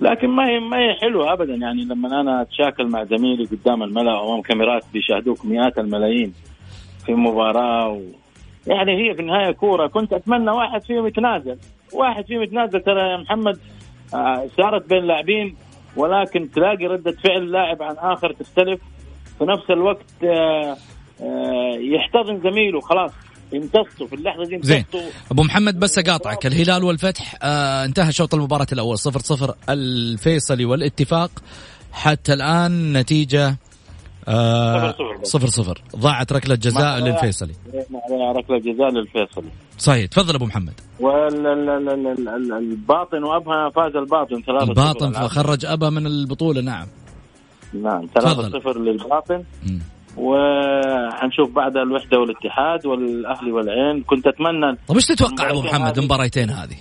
لكن 0.02 0.28
ما 0.28 0.50
هي 0.50 0.60
ما 0.60 0.78
هي 0.78 0.94
حلوة 1.02 1.34
ابدا. 1.34 1.56
يعني 1.56 1.84
لما 1.84 2.22
أنا 2.22 2.42
أتشاكل 2.42 2.88
مع 2.88 3.04
زميلي 3.04 3.46
قدام 3.46 3.84
الملا 3.84 4.24
امام 4.24 4.42
كاميرات 4.42 4.84
بيشاهدوك 4.94 5.46
مئات 5.46 5.78
الملايين 5.78 6.34
في 7.06 7.14
مباراة 7.14 7.90
و... 7.90 8.02
يعني 8.68 8.92
هي 8.92 9.14
في 9.16 9.22
النهاية 9.22 9.52
كورة. 9.52 9.88
كنت 9.88 10.14
أتمنى 10.14 10.52
واحد 10.52 10.82
فيهم 10.82 11.08
يتنازل. 11.08 11.58
واحد 11.94 12.26
فيهم 12.26 12.42
يتنازل. 12.42 12.82
ترى 12.82 13.02
يا 13.02 13.18
محمد 13.18 13.60
آه، 14.14 14.48
صارت 14.58 14.90
بين 14.90 15.04
لاعبين 15.04 15.56
ولكن 15.96 16.52
تلاقي 16.52 16.88
ردة 16.88 17.12
فعل 17.12 17.52
لاعب 17.52 17.84
عن 17.84 17.96
آخر 17.98 18.32
تختلف. 18.34 18.82
في 19.40 19.46
نفس 19.46 19.72
الوقت 19.72 20.24
آه، 20.24 20.78
آه، 21.22 21.78
يحتضن 21.80 22.40
زميله. 22.52 22.80
خلاص. 22.82 23.12
يمتصوا 23.54 24.08
في 24.08 24.16
اللحظة 24.16 24.46
دي 24.46 24.60
زين. 24.62 24.78
يمتصوا 24.78 25.02
أبو 25.32 25.44
محمد 25.44 25.80
بس 25.80 25.98
أقاطعك. 26.00 26.46
الهلال 26.46 26.84
والفتح 26.84 27.36
آه 27.44 27.86
انتهى 27.86 28.12
شوط 28.12 28.36
المباراة 28.36 28.68
الأول 28.74 28.98
صفر 29.00 29.20
صفر 29.20 29.56
الفيصلي 29.70 30.66
والاتفاق. 30.66 31.32
حتى 31.92 32.34
الآن 32.34 32.94
نتيجة 32.94 33.58
آه 34.28 34.92
صفر 34.92 35.18
صفر. 35.24 35.24
صفر 35.24 35.48
صفر. 35.48 35.82
ضاعت 35.96 36.34
ركلة 36.34 36.56
جزاء 36.56 37.00
للفيصلي. 37.00 37.54
ركلة 38.38 38.60
جزاء 38.60 38.90
للفيصلي. 38.90 39.50
صحيح. 39.78 40.06
تفضل 40.06 40.36
أبو 40.36 40.46
محمد. 40.46 40.74
والباطن 42.20 43.24
وأبها 43.24 43.70
فاز 43.70 43.96
الباطن 43.96 44.42
3 44.42 44.64
الباطن 44.64 45.28
خرج 45.28 45.66
ابا 45.66 45.90
من 45.90 46.06
البطولة 46.08 46.62
نعم. 46.62 46.88
نعم. 47.74 48.08
3 48.16 48.50
0 48.50 48.80
للباطن. 48.80 49.44
مم. 49.68 49.82
وحنشوف 50.18 51.52
بعدها 51.56 51.84
الوحدة 51.84 52.20
والاتحاد 52.20 52.86
والأهلي 52.86 53.52
والعين. 53.52 54.04
كنت 54.04 54.28
أتمنى 54.28 54.76
طيب 54.88 54.98
إيش 54.98 55.06
تتوقع 55.06 55.50
أبو 55.50 55.62
محمد 55.62 55.98
المباريتين 55.98 56.50
هذه؟ 56.50 56.76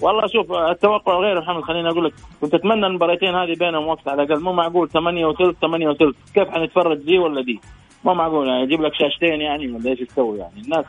والله 0.00 0.22
شوف 0.26 0.52
التوقع 0.52 1.14
غير 1.20 1.40
محمد 1.40 1.62
خليني 1.62 1.88
أقول 1.88 2.04
لك 2.04 2.12
كنت 2.40 2.54
أتمنى 2.54 2.86
المباراتين 2.86 3.34
هذه 3.34 3.54
بينهم 3.58 3.86
وقت 3.86 4.08
على 4.08 4.22
الأقل 4.22 4.42
مو 4.42 4.52
معقول 4.52 4.88
8 4.88 5.26
وثلث 5.26 5.56
8 5.60 5.88
وثلث. 5.88 6.16
كيف 6.34 6.48
حنتفرج 6.48 6.98
دي 6.98 7.18
ولا 7.18 7.42
دي؟ 7.42 7.60
مو 8.04 8.14
معقول 8.14 8.48
يعني 8.48 8.62
يجيب 8.62 8.80
لك 8.80 8.92
شاشتين 8.94 9.40
يعني 9.40 9.72
ولا 9.72 9.90
إيش 9.90 10.00
يسوي 10.00 10.38
يعني؟ 10.38 10.60
الناس 10.60 10.84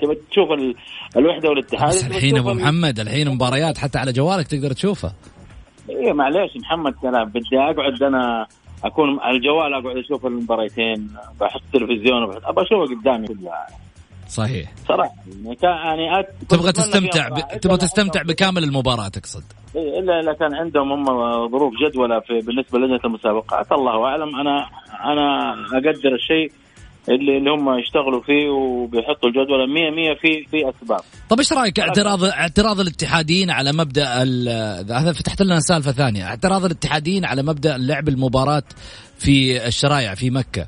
تبي 0.00 0.14
تشوف 0.30 0.50
ال... 0.50 0.74
الوحدة 1.16 1.48
والاتحاد. 1.48 1.88
بس 1.88 2.06
الحين 2.06 2.38
أبو 2.38 2.52
محمد 2.52 3.00
الحين 3.00 3.28
مباريات 3.28 3.78
حتى 3.78 3.98
على 3.98 4.12
جوالك 4.12 4.46
تقدر 4.46 4.72
تشوفها. 4.72 5.14
إيه 5.90 6.12
معليش 6.12 6.56
محمد 6.56 6.94
أنا 7.04 7.24
بدي 7.24 7.58
أقعد 7.58 8.02
أنا 8.02 8.46
أكون 8.84 9.20
على 9.20 9.36
الجوال 9.36 9.74
أقعد 9.74 9.96
أشوف 9.96 10.26
المباراتين 10.26 11.10
بحط 11.40 11.62
تلفزيون 11.72 12.22
وبحط 12.22 12.46
ابى 12.46 12.62
اشوفها 12.62 12.96
قدامي 13.00 13.26
كلها. 13.26 13.66
صحيح. 14.28 14.72
صراحة 14.88 15.10
يعني 15.42 15.56
كان 15.56 15.70
يعني 15.70 16.20
أت... 16.20 16.28
تبغى 16.48 16.72
تستمتع 16.72 17.28
ب... 17.28 17.60
تبغى 17.60 17.76
تستمتع 17.76 18.22
بكامل 18.22 18.64
المباراة 18.64 19.08
تقصد؟ 19.08 19.44
إلا 19.76 20.20
إذا 20.20 20.32
كان 20.32 20.54
عندهم 20.54 20.92
هم 20.92 21.04
ظروف 21.48 21.72
جدولة 21.86 22.20
في 22.20 22.40
بالنسبة 22.40 22.78
لجنه 22.78 23.00
المسابقات 23.04 23.72
الله 23.72 24.04
أعلم. 24.04 24.36
أنا 24.36 24.66
أنا 25.04 25.52
أقدر 25.72 26.14
الشيء 26.14 26.52
اللي 27.08 27.38
اللي 27.38 27.50
هم 27.50 27.78
يشتغلوا 27.78 28.20
فيه 28.20 28.48
وبيحطوا 28.48 29.28
الجدول. 29.28 29.74
100 29.74 29.90
100 29.90 30.14
في 30.14 30.44
في 30.50 30.70
أسباب. 30.70 31.00
طيب 31.30 31.38
إيش 31.38 31.52
رأيك؟ 31.52 31.80
اعتراض 31.80 32.24
اعتراض 32.24 32.80
الاتحاديين 32.80 33.50
على 33.50 33.72
مبدأ 33.72 34.06
هذا 34.98 35.12
فتحت 35.12 35.42
لنا 35.42 35.60
سالفة 35.60 35.92
ثانية. 35.92 36.24
اعتراض 36.24 36.64
الاتحاديين 36.64 37.24
على 37.24 37.42
مبدأ 37.42 37.76
لعب 37.78 38.08
المباراة 38.08 38.62
في 39.18 39.66
الشرايع 39.66 40.14
في 40.14 40.30
مكة. 40.30 40.66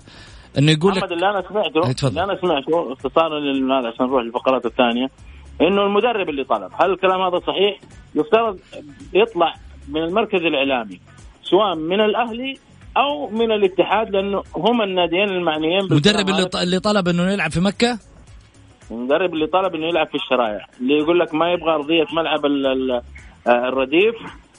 إنه 0.59 0.73
يقول 0.73 0.93
لك 0.97 1.13
اللي 1.13 1.31
أنا 1.31 1.43
سمعته 1.49 1.87
إيه،. 1.87 2.09
اللي 2.09 2.25
أنا 2.25 2.41
سمعته 2.41 2.93
اختصارا 2.93 3.41
لهذا 3.41 3.89
عشان 3.89 4.07
نروح 4.07 4.23
للفقرات 4.23 4.67
الثانية 4.67 5.11
إنه 5.61 5.83
المدرب 5.83 6.29
اللي 6.29 6.45
طلب 6.45 6.71
هل 6.75 6.91
الكلام 6.91 7.21
هذا 7.21 7.39
صحيح؟ 7.47 7.81
يفترض 8.15 8.59
يطلع 9.15 9.55
من 9.89 10.03
المركز 10.03 10.41
الإعلامي 10.41 11.01
سواء 11.43 11.75
من 11.75 12.01
الأهلي 12.01 12.59
أو 12.97 13.31
من 13.31 13.53
الاتحاد 13.53 14.11
لأنه 14.11 14.43
هم 14.57 14.83
الناديين 14.83 15.29
المعنيين 15.29 15.81
المدرب 15.81 16.29
اللي 16.29 16.49
اللي 16.63 16.81
طلب 16.81 17.09
إنه 17.09 17.31
يلعب 17.33 17.51
في 17.51 17.61
مكة؟ 17.61 17.99
المدرب 18.91 19.35
اللي 19.35 19.47
طلب 19.47 19.75
إنه 19.75 19.87
يلعب 19.87 20.07
في 20.09 20.15
الشرايع 20.15 20.67
اللي 20.81 20.99
يقول 20.99 21.19
لك 21.21 21.35
ما 21.35 21.53
يبغى 21.53 21.75
أرضية 21.75 22.05
ملعب 22.13 22.45
آه، 23.47 23.69
الرديف 23.69 24.15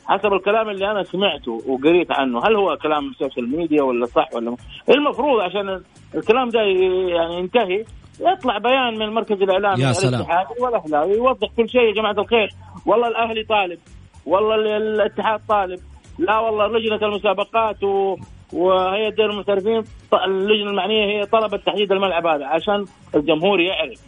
حسب 0.05 0.33
الكلام 0.33 0.69
اللي 0.69 0.91
أنا 0.91 1.03
سمعته 1.03 1.61
وقريت 1.67 2.11
عنه. 2.11 2.39
هل 2.47 2.55
هو 2.55 2.77
كلام 2.77 3.09
السوشيال 3.09 3.57
ميديا 3.57 3.83
ولا 3.83 4.05
صح 4.05 4.29
ولا 4.33 4.51
م- 4.51 4.57
المفروض 4.89 5.39
عشان 5.41 5.81
الكلام 6.15 6.49
ده 6.49 6.59
يعني 6.61 7.37
ينتهي 7.39 7.85
يطلع 8.19 8.57
بيان 8.57 8.93
من 8.95 9.01
المركز 9.01 9.41
الاعلامي 9.41 9.83
يا 9.83 9.91
سلام. 9.91 10.13
الاتحاد 10.21 10.45
والاهلاوي 10.59 11.13
يوضح 11.13 11.47
كل 11.57 11.69
شيء 11.69 11.81
يا 11.81 11.93
جماعة 11.93 12.11
الخير. 12.11 12.49
والله 12.85 13.07
الأهلي 13.07 13.43
طالب 13.43 13.79
والله 14.25 14.55
ال- 14.55 14.67
الاتحاد 14.67 15.39
طالب 15.49 15.79
لا 16.19 16.39
والله 16.39 16.67
لجنة 16.67 17.07
المسابقات 17.07 17.83
و 17.83 18.15
وهيئه 18.53 19.09
دوري 19.09 19.29
المحترفين 19.31 19.83
اللجنة 20.25 20.69
المعنية 20.69 21.05
هي 21.05 21.25
طلبت 21.25 21.65
تحديد 21.65 21.91
الملعب 21.91 22.25
هذا 22.25 22.45
عشان 22.45 22.85
الجمهور 23.15 23.59
يعرف. 23.59 23.99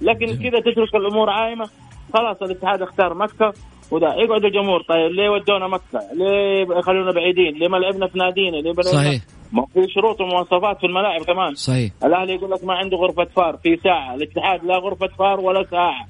لكن 0.00 0.26
كذا 0.26 0.60
تترك 0.60 0.94
الأمور 0.94 1.30
عايمة 1.30 1.68
خلاص 2.14 2.42
الاتحاد 2.42 2.82
اختار 2.82 3.14
مكة 3.14 3.52
وده 3.90 4.14
يقعد 4.14 4.44
الجمهور. 4.44 4.82
طيب 4.82 5.10
ليه 5.12 5.28
ودونا 5.28 5.68
مكة؟ 5.68 6.00
ليه 6.14 6.80
خلونا 6.80 7.12
بعيدين؟ 7.12 7.54
ليه 7.54 7.68
ما 7.68 7.76
لعبنا 7.76 8.06
في 8.06 8.18
نادينا؟ 8.18 8.56
ليه 8.56 8.72
ما 8.72 8.82
صحيح. 8.82 9.22
ما 9.52 9.66
في 9.74 9.88
شروط 9.88 10.20
ومواصفات 10.20 10.78
في 10.78 10.86
الملاعب 10.86 11.20
كمان. 11.22 11.54
صحيح. 11.54 11.92
الأهلي 12.04 12.34
يقول 12.34 12.50
لك 12.50 12.64
ما 12.64 12.74
عنده 12.74 12.96
غرفة 12.96 13.24
فار 13.24 13.56
في 13.56 13.76
ساعة. 13.76 14.14
الاتحاد 14.14 14.64
لا 14.64 14.76
غرفة 14.76 15.06
فار 15.06 15.40
ولا 15.40 15.64
ساعة. 15.70 16.06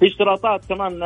في 0.00 0.06
اشتراطات 0.06 0.64
كمان 0.68 1.02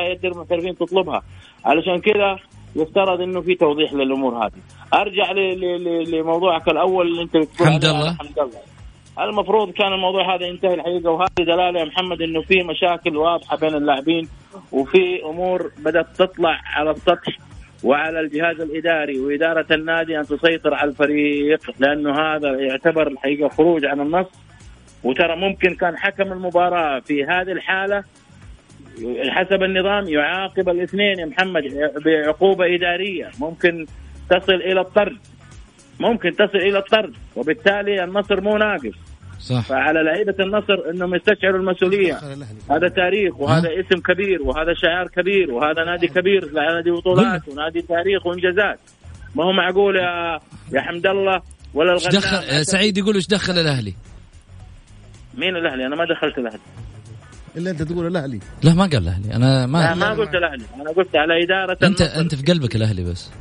هيئه 0.00 0.26
المحترفين 0.28 0.76
تطلبها. 0.76 1.22
علشان 1.64 1.98
كذا 1.98 2.38
يفترض 2.82 3.20
إنه 3.20 3.40
في 3.40 3.54
توضيح 3.54 3.92
للأمور 3.92 4.34
هذه. 4.46 4.52
أرجع 4.94 5.32
ل- 5.32 5.60
ل- 5.60 5.84
ل- 5.84 6.10
لموضوعك 6.10 6.68
الأول 6.68 7.06
اللي 7.06 7.22
أنت 7.22 7.36
بتقول 7.36 7.68
حمد 7.68 7.84
الله. 7.84 8.14
حمد 8.18 8.38
الله 8.38 8.60
المفروض 9.28 9.70
كان 9.70 9.92
الموضوع 9.92 10.34
هذا 10.36 10.46
ينتهي 10.46 10.74
الحقيقة 10.74 11.10
وهذه 11.10 11.28
دلالة 11.38 11.80
يا 11.80 11.84
محمد 11.84 12.22
إنه 12.22 12.42
في 12.42 12.62
مشاكل 12.62 13.16
واضحة 13.16 13.56
بين 13.56 13.74
اللاعبين 13.74 14.28
وفي 14.72 15.22
أمور 15.24 15.70
بدأت 15.78 16.06
تطلع 16.18 16.60
على 16.76 16.90
السطح 16.90 17.38
وعلى 17.84 18.20
الجهاز 18.20 18.60
الإداري 18.60 19.18
وإدارة 19.20 19.66
النادي 19.70 20.18
أن 20.18 20.22
تسيطر 20.22 20.74
على 20.74 20.90
الفريق 20.90 21.60
لأنه 21.78 22.10
هذا 22.10 22.48
يعتبر 22.60 23.06
الحقيقة 23.08 23.48
خروج 23.48 23.84
عن 23.84 24.00
النص. 24.00 24.26
وترى 25.04 25.36
ممكن 25.36 25.74
كان 25.74 25.96
حكم 25.96 26.32
المباراة 26.32 27.00
في 27.00 27.24
هذه 27.24 27.52
الحالة 27.52 28.04
حسب 29.28 29.62
النظام 29.62 30.08
يعاقب 30.08 30.68
الاثنين 30.68 31.18
يا 31.18 31.26
محمد 31.26 31.62
بعقوبة 32.04 32.64
إدارية. 32.74 33.30
ممكن 33.40 33.86
تصل 34.30 34.54
إلى 34.54 34.80
الطرد. 34.80 35.16
ممكن 36.00 36.32
تصل 36.32 36.58
إلى 36.58 36.78
الطرد 36.78 37.14
وبالتالي 37.36 38.04
النصر 38.04 38.40
مو 38.40 38.56
ناقص. 38.56 38.96
صح. 39.40 39.60
فعلى 39.60 40.02
لعيبة 40.02 40.34
النصر 40.40 40.90
إنهم 40.90 41.14
يستشعروا 41.14 41.60
المسؤولية. 41.60 42.18
هذا 42.70 42.88
تاريخ 42.88 43.40
وهذا 43.40 43.68
اسم 43.80 44.00
كبير 44.00 44.42
وهذا 44.42 44.74
شعار 44.74 45.08
كبير 45.08 45.52
وهذا 45.52 45.84
نادي 45.84 46.06
كبير 46.06 46.52
نادي 46.52 46.90
بطولات 46.90 47.48
ونادي 47.48 47.82
تاريخ 47.82 48.26
وانجازات. 48.26 48.80
ما 49.34 49.44
هو 49.44 49.52
معقول 49.52 49.96
يا 49.96 50.38
يا 50.72 50.80
حمد 50.80 51.06
الله 51.06 51.42
ولا 51.74 51.92
الغنام 51.92 52.12
دخل؟ 52.12 52.64
سعيد 52.66 52.98
يقول 52.98 53.14
إيش 53.14 53.26
دخل 53.26 53.52
الأهلي؟ 53.52 53.94
مين 55.34 55.56
الأهلي؟ 55.56 55.86
أنا 55.86 55.96
ما 55.96 56.04
دخلت 56.04 56.38
الأهلي. 56.38 56.58
إلا 57.56 57.70
أنت 57.70 57.82
تقول 57.82 58.06
الأهلي. 58.06 58.40
لا 58.62 58.74
ما 58.74 58.82
قال 58.82 59.02
الأهلي. 59.02 59.34
أنا 59.34 59.60
لا 59.60 59.66
ما 59.66 59.94
ما 59.94 60.10
قلت 60.10 60.34
الأهلي. 60.34 60.64
أنا 60.80 60.90
قلت 60.90 61.16
على 61.16 61.44
إدارة 61.44 61.72
انت 61.72 62.00
النصر. 62.00 62.20
انت 62.20 62.34
في 62.34 62.52
قلبك 62.52 62.76
الأهلي 62.76 63.04
بس. 63.04 63.32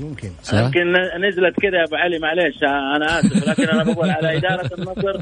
ممكن. 0.00 0.30
صح؟ 0.42 0.58
يمكن 0.58 0.92
نزلت 1.28 1.60
كذا 1.60 1.78
يا 1.78 1.84
أبو 1.84 1.96
علي 1.96 2.18
معليش 2.18 2.62
أنا 2.96 3.20
آسف 3.20 3.48
لكن 3.48 3.68
أنا 3.68 3.84
بقول 3.84 4.10
على 4.10 4.36
إدارة 4.36 4.70
النصر 4.78 5.20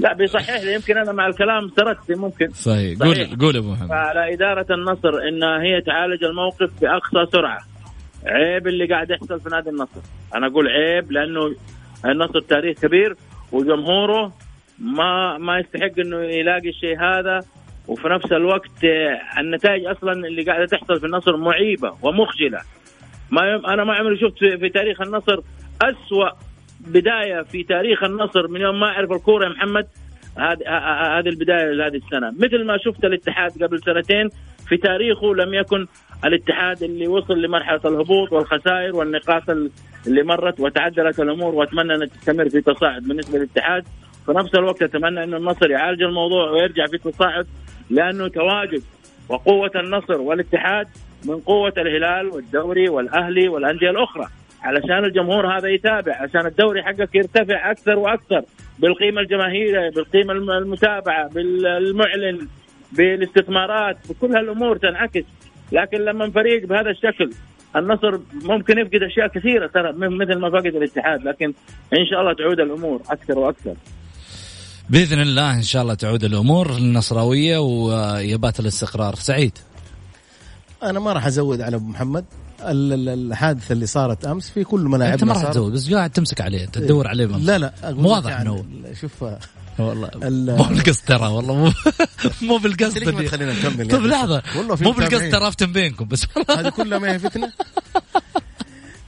لا 0.00 0.12
بيصحح 0.12 0.60
لي 0.60 0.74
يمكن 0.74 0.98
أنا 0.98 1.12
مع 1.12 1.26
الكلام 1.26 1.70
سردت 1.76 2.18
ممكن. 2.18 2.50
صحيح. 2.50 2.98
صحيح. 2.98 3.28
قول 3.28 3.38
قول 3.40 3.56
أبو 3.56 3.72
محمد. 3.72 3.88
فعلى 3.88 4.34
إدارة 4.34 4.66
النصر 4.70 5.08
انها 5.28 5.62
هي 5.62 5.80
تعالج 5.80 6.24
الموقف 6.24 6.80
بأقصى 6.80 7.32
سرعة. 7.32 7.58
عيب 8.26 8.66
اللي 8.66 8.86
قاعد 8.86 9.10
يحصل 9.10 9.40
في 9.40 9.48
نادي 9.48 9.70
النصر. 9.70 10.00
أنا 10.34 10.46
أقول 10.46 10.68
عيب 10.68 11.12
لأنه 11.12 11.40
النصر 12.04 12.40
تاريخ 12.40 12.78
كبير 12.78 13.16
وجمهوره 13.52 14.32
ما 14.78 15.38
ما 15.38 15.58
يستحق 15.58 15.98
إنه 15.98 16.16
يلاقي 16.16 16.68
الشيء 16.68 16.96
هذا. 17.00 17.40
وفي 17.88 18.08
نفس 18.08 18.32
الوقت 18.32 18.84
آه، 18.84 19.40
النتائج 19.40 19.84
أصلا 19.86 20.12
اللي 20.12 20.42
قاعدة 20.42 20.66
تحصل 20.66 21.00
في 21.00 21.06
النصر 21.06 21.36
معيبة 21.36 21.92
ومخجلة. 22.02 22.58
ما 23.30 23.50
يم... 23.50 23.66
أنا 23.66 23.84
ما 23.84 23.94
عمري 23.94 24.16
شفت 24.18 24.38
في, 24.38 24.68
تاريخ 24.68 25.00
النصر 25.00 25.36
أسوأ 25.82 26.28
بداية 26.80 27.42
في 27.42 27.62
تاريخ 27.62 28.02
النصر 28.04 28.48
من 28.48 28.60
يوم 28.60 28.80
ما 28.80 28.86
أعرف 28.86 29.12
الكورة 29.12 29.44
يا 29.44 29.50
محمد. 29.50 29.86
هذه 30.38 30.68
هذه 31.18 31.28
البداية 31.28 31.70
لهذه 31.72 31.96
السنة. 31.96 32.30
مثل 32.38 32.64
ما 32.64 32.78
شفت 32.78 33.04
الاتحاد 33.04 33.62
قبل 33.64 33.80
سنتين 33.80 34.28
في 34.68 34.76
تاريخه 34.76 35.34
لم 35.34 35.54
يكن 35.54 35.86
الاتحاد 36.24 36.82
اللي 36.82 37.06
وصل 37.06 37.42
لمرحلة 37.42 37.80
الهبوط 37.84 38.32
والخسائر 38.32 38.96
والنقاط 38.96 39.50
ال- 39.50 39.70
اللي 40.06 40.22
مرت 40.22 40.60
وتعدلت 40.60 41.20
الأمور 41.20 41.54
وأتمنى 41.54 41.94
أن 41.94 42.10
تستمر 42.10 42.48
في 42.48 42.60
تصاعد 42.60 43.02
بالنسبة 43.02 43.38
للاتحاد. 43.38 43.84
في 44.26 44.32
نفس 44.32 44.54
الوقت 44.54 44.82
أتمنى 44.82 45.24
أن 45.24 45.34
النصر 45.34 45.70
يعالج 45.70 46.02
الموضوع 46.02 46.50
ويرجع 46.50 46.86
في 46.86 46.98
تصاعد 46.98 47.46
لأنه 47.92 48.28
تواجد 48.28 48.82
وقوة 49.28 49.70
النصر 49.76 50.20
والاتحاد 50.20 50.86
من 51.24 51.40
قوة 51.40 51.72
الهلال 51.78 52.26
والدوري 52.28 52.88
والأهلي 52.88 53.48
والأندية 53.48 53.90
الأخرى. 53.90 54.26
علشان 54.62 55.04
الجمهور 55.04 55.46
هذا 55.58 55.68
يتابع 55.68 56.12
عشان 56.22 56.46
الدوري 56.46 56.82
حقك 56.82 57.14
يرتفع 57.14 57.70
أكثر 57.70 57.98
وأكثر 57.98 58.42
بالقيمة 58.78 59.20
الجماهيرية 59.20 59.90
بالقيمة 59.90 60.32
الم- 60.32 60.50
المتابعة 60.50 61.28
بالمعلن 61.34 62.48
بالاستثمارات 62.92 63.96
بكل 64.10 64.36
هالأمور 64.36 64.76
تنعكس. 64.76 65.24
لكن 65.72 65.98
لما 65.98 66.30
فريق 66.30 66.66
بهذا 66.66 66.90
الشكل 66.90 67.30
النصر 67.76 68.18
ممكن 68.44 68.78
يفقد 68.78 69.02
أشياء 69.02 69.26
كثيرة 69.26 69.66
ترى 69.66 69.92
مثل 69.92 70.34
ما 70.38 70.50
فقد 70.50 70.66
الاتحاد 70.66 71.24
لكن 71.24 71.52
إن 71.98 72.06
شاء 72.10 72.20
الله 72.20 72.32
تعود 72.32 72.60
الأمور 72.60 73.00
أكثر 73.10 73.38
وأكثر. 73.38 73.74
بإذن 74.90 75.20
الله 75.20 75.54
إن 75.54 75.62
شاء 75.62 75.82
الله 75.82 75.94
تعود 75.94 76.24
الأمور 76.24 76.70
النصراوية 76.76 77.58
ويبات 77.58 78.60
الاستقرار. 78.60 79.14
سعيد. 79.14 79.52
أنا 80.82 81.00
ما 81.00 81.12
راح 81.12 81.26
أزود 81.26 81.60
على 81.60 81.76
أبو 81.76 81.86
محمد. 81.88 82.24
ال- 82.60 82.92
ال- 82.92 83.08
الحادثة 83.08 83.72
اللي 83.72 83.86
صارت 83.86 84.24
أمس 84.24 84.50
في 84.50 84.64
كل 84.64 84.80
ملاعبنا 84.80 85.14
أنت 85.14 85.24
ما 85.24 85.32
راح. 85.32 85.50
تزود 85.52 85.72
بس 85.72 85.92
قاعد 85.92 86.10
تمسك 86.10 86.40
عليه 86.40 86.64
أنت 86.64 86.78
تدور 86.78 87.08
عليه 87.08 87.26
من 87.26 87.44
لا 87.44 87.58
لا 87.58 87.72
مو 87.84 88.08
واضح 88.10 88.30
يعني 88.30 88.48
إنه 88.50 88.64
شوف 89.00 89.24
والله 89.78 90.10
ال- 90.22 90.56
مو 90.56 90.64
بالقصد 90.64 91.04
ترى 91.06 91.26
والله 91.26 91.54
مو 91.54 91.72
مو 92.48 92.56
بالقصد 92.58 92.98
ليش 92.98 93.08
ما 93.08 93.22
تخلينا 93.22 93.52
نكمل 93.52 93.88
طيب؟ 93.90 94.02
لحظة. 94.06 94.42
والله 94.56 94.76
مو 94.80 94.90
بالقصد. 94.92 95.30
ترافتم 95.30 95.72
بينكم 95.72 96.04
بس 96.04 96.26
هذه 96.50 96.68
كلها 96.68 96.98
ما 96.98 97.12
هي 97.12 97.18
فتنة. 97.18 97.52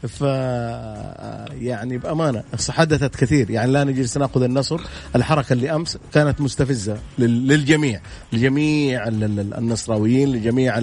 ف 0.08 0.20
يعني 1.60 1.98
بأمانة 1.98 2.42
حدثت 2.70 3.16
كثير. 3.16 3.50
يعني 3.50 3.72
لا 3.72 3.84
نجلس 3.84 4.16
نأخذ 4.16 4.42
النصر 4.42 4.80
الحركة 5.16 5.52
اللي 5.52 5.74
أمس 5.74 5.98
كانت 6.12 6.40
مستفزة 6.40 6.96
لل- 7.18 7.48
للجميع 7.48 8.00
لجميع 8.32 9.08
ال- 9.08 9.24
ال- 9.24 9.54
النصراويين 9.54 10.32
لجميع 10.32 10.80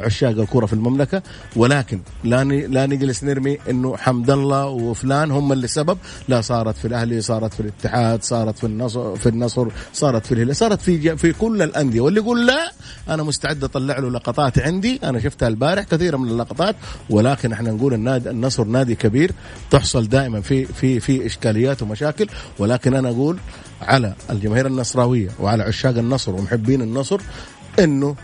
عشاق 0.00 0.30
الكره 0.30 0.66
في 0.66 0.72
المملكة. 0.72 1.22
ولكن 1.56 2.00
لا 2.24 2.44
لا 2.44 2.86
نجلس 2.86 3.24
نرمي 3.24 3.58
إنه 3.70 3.96
حمد 3.96 4.30
الله 4.30 4.66
وفلان 4.66 5.30
هم 5.30 5.52
اللي 5.52 5.66
سبب. 5.66 5.98
لا 6.28 6.40
صارت 6.40 6.76
في 6.76 6.84
الأهلي 6.88 7.20
صارت 7.20 7.54
في 7.54 7.60
الاتحاد 7.60 8.22
صارت 8.22 8.58
في 8.58 8.64
النصر 8.64 9.16
في 9.16 9.28
النصر 9.28 9.68
صارت 9.92 10.26
في 10.26 10.32
الهلال 10.32 10.56
صارت 10.56 10.80
في 10.82 11.16
في 11.16 11.32
كل 11.32 11.62
الأندية. 11.62 12.00
واللي 12.00 12.20
يقول 12.20 12.46
لا 12.46 12.72
أنا 13.08 13.22
مستعد 13.22 13.64
أطلع 13.64 13.98
له 13.98 14.10
لقطات 14.10 14.58
عندي. 14.58 15.00
أنا 15.04 15.20
شفتها 15.20 15.48
البارح 15.48 15.84
كثيره 15.84 16.16
من 16.16 16.28
اللقطات. 16.28 16.76
ولكن 17.10 17.52
إحنا 17.52 17.70
نقول 17.70 17.94
النادي 17.94 18.30
النصر 18.30 18.49
نادي 18.58 18.94
كبير 18.94 19.32
تحصل 19.70 20.08
دائما 20.08 20.40
في 20.40 20.64
في 20.66 21.00
في 21.00 21.26
إشكاليات 21.26 21.82
ومشاكل. 21.82 22.26
ولكن 22.58 22.94
أنا 22.94 23.08
أقول 23.08 23.38
على 23.82 24.14
الجماهير 24.30 24.66
النصراوية 24.66 25.28
وعلى 25.40 25.62
عشاق 25.62 25.98
النصر 25.98 26.34
ومحبين 26.34 26.82
النصر 26.82 27.20
إنه 27.78 28.14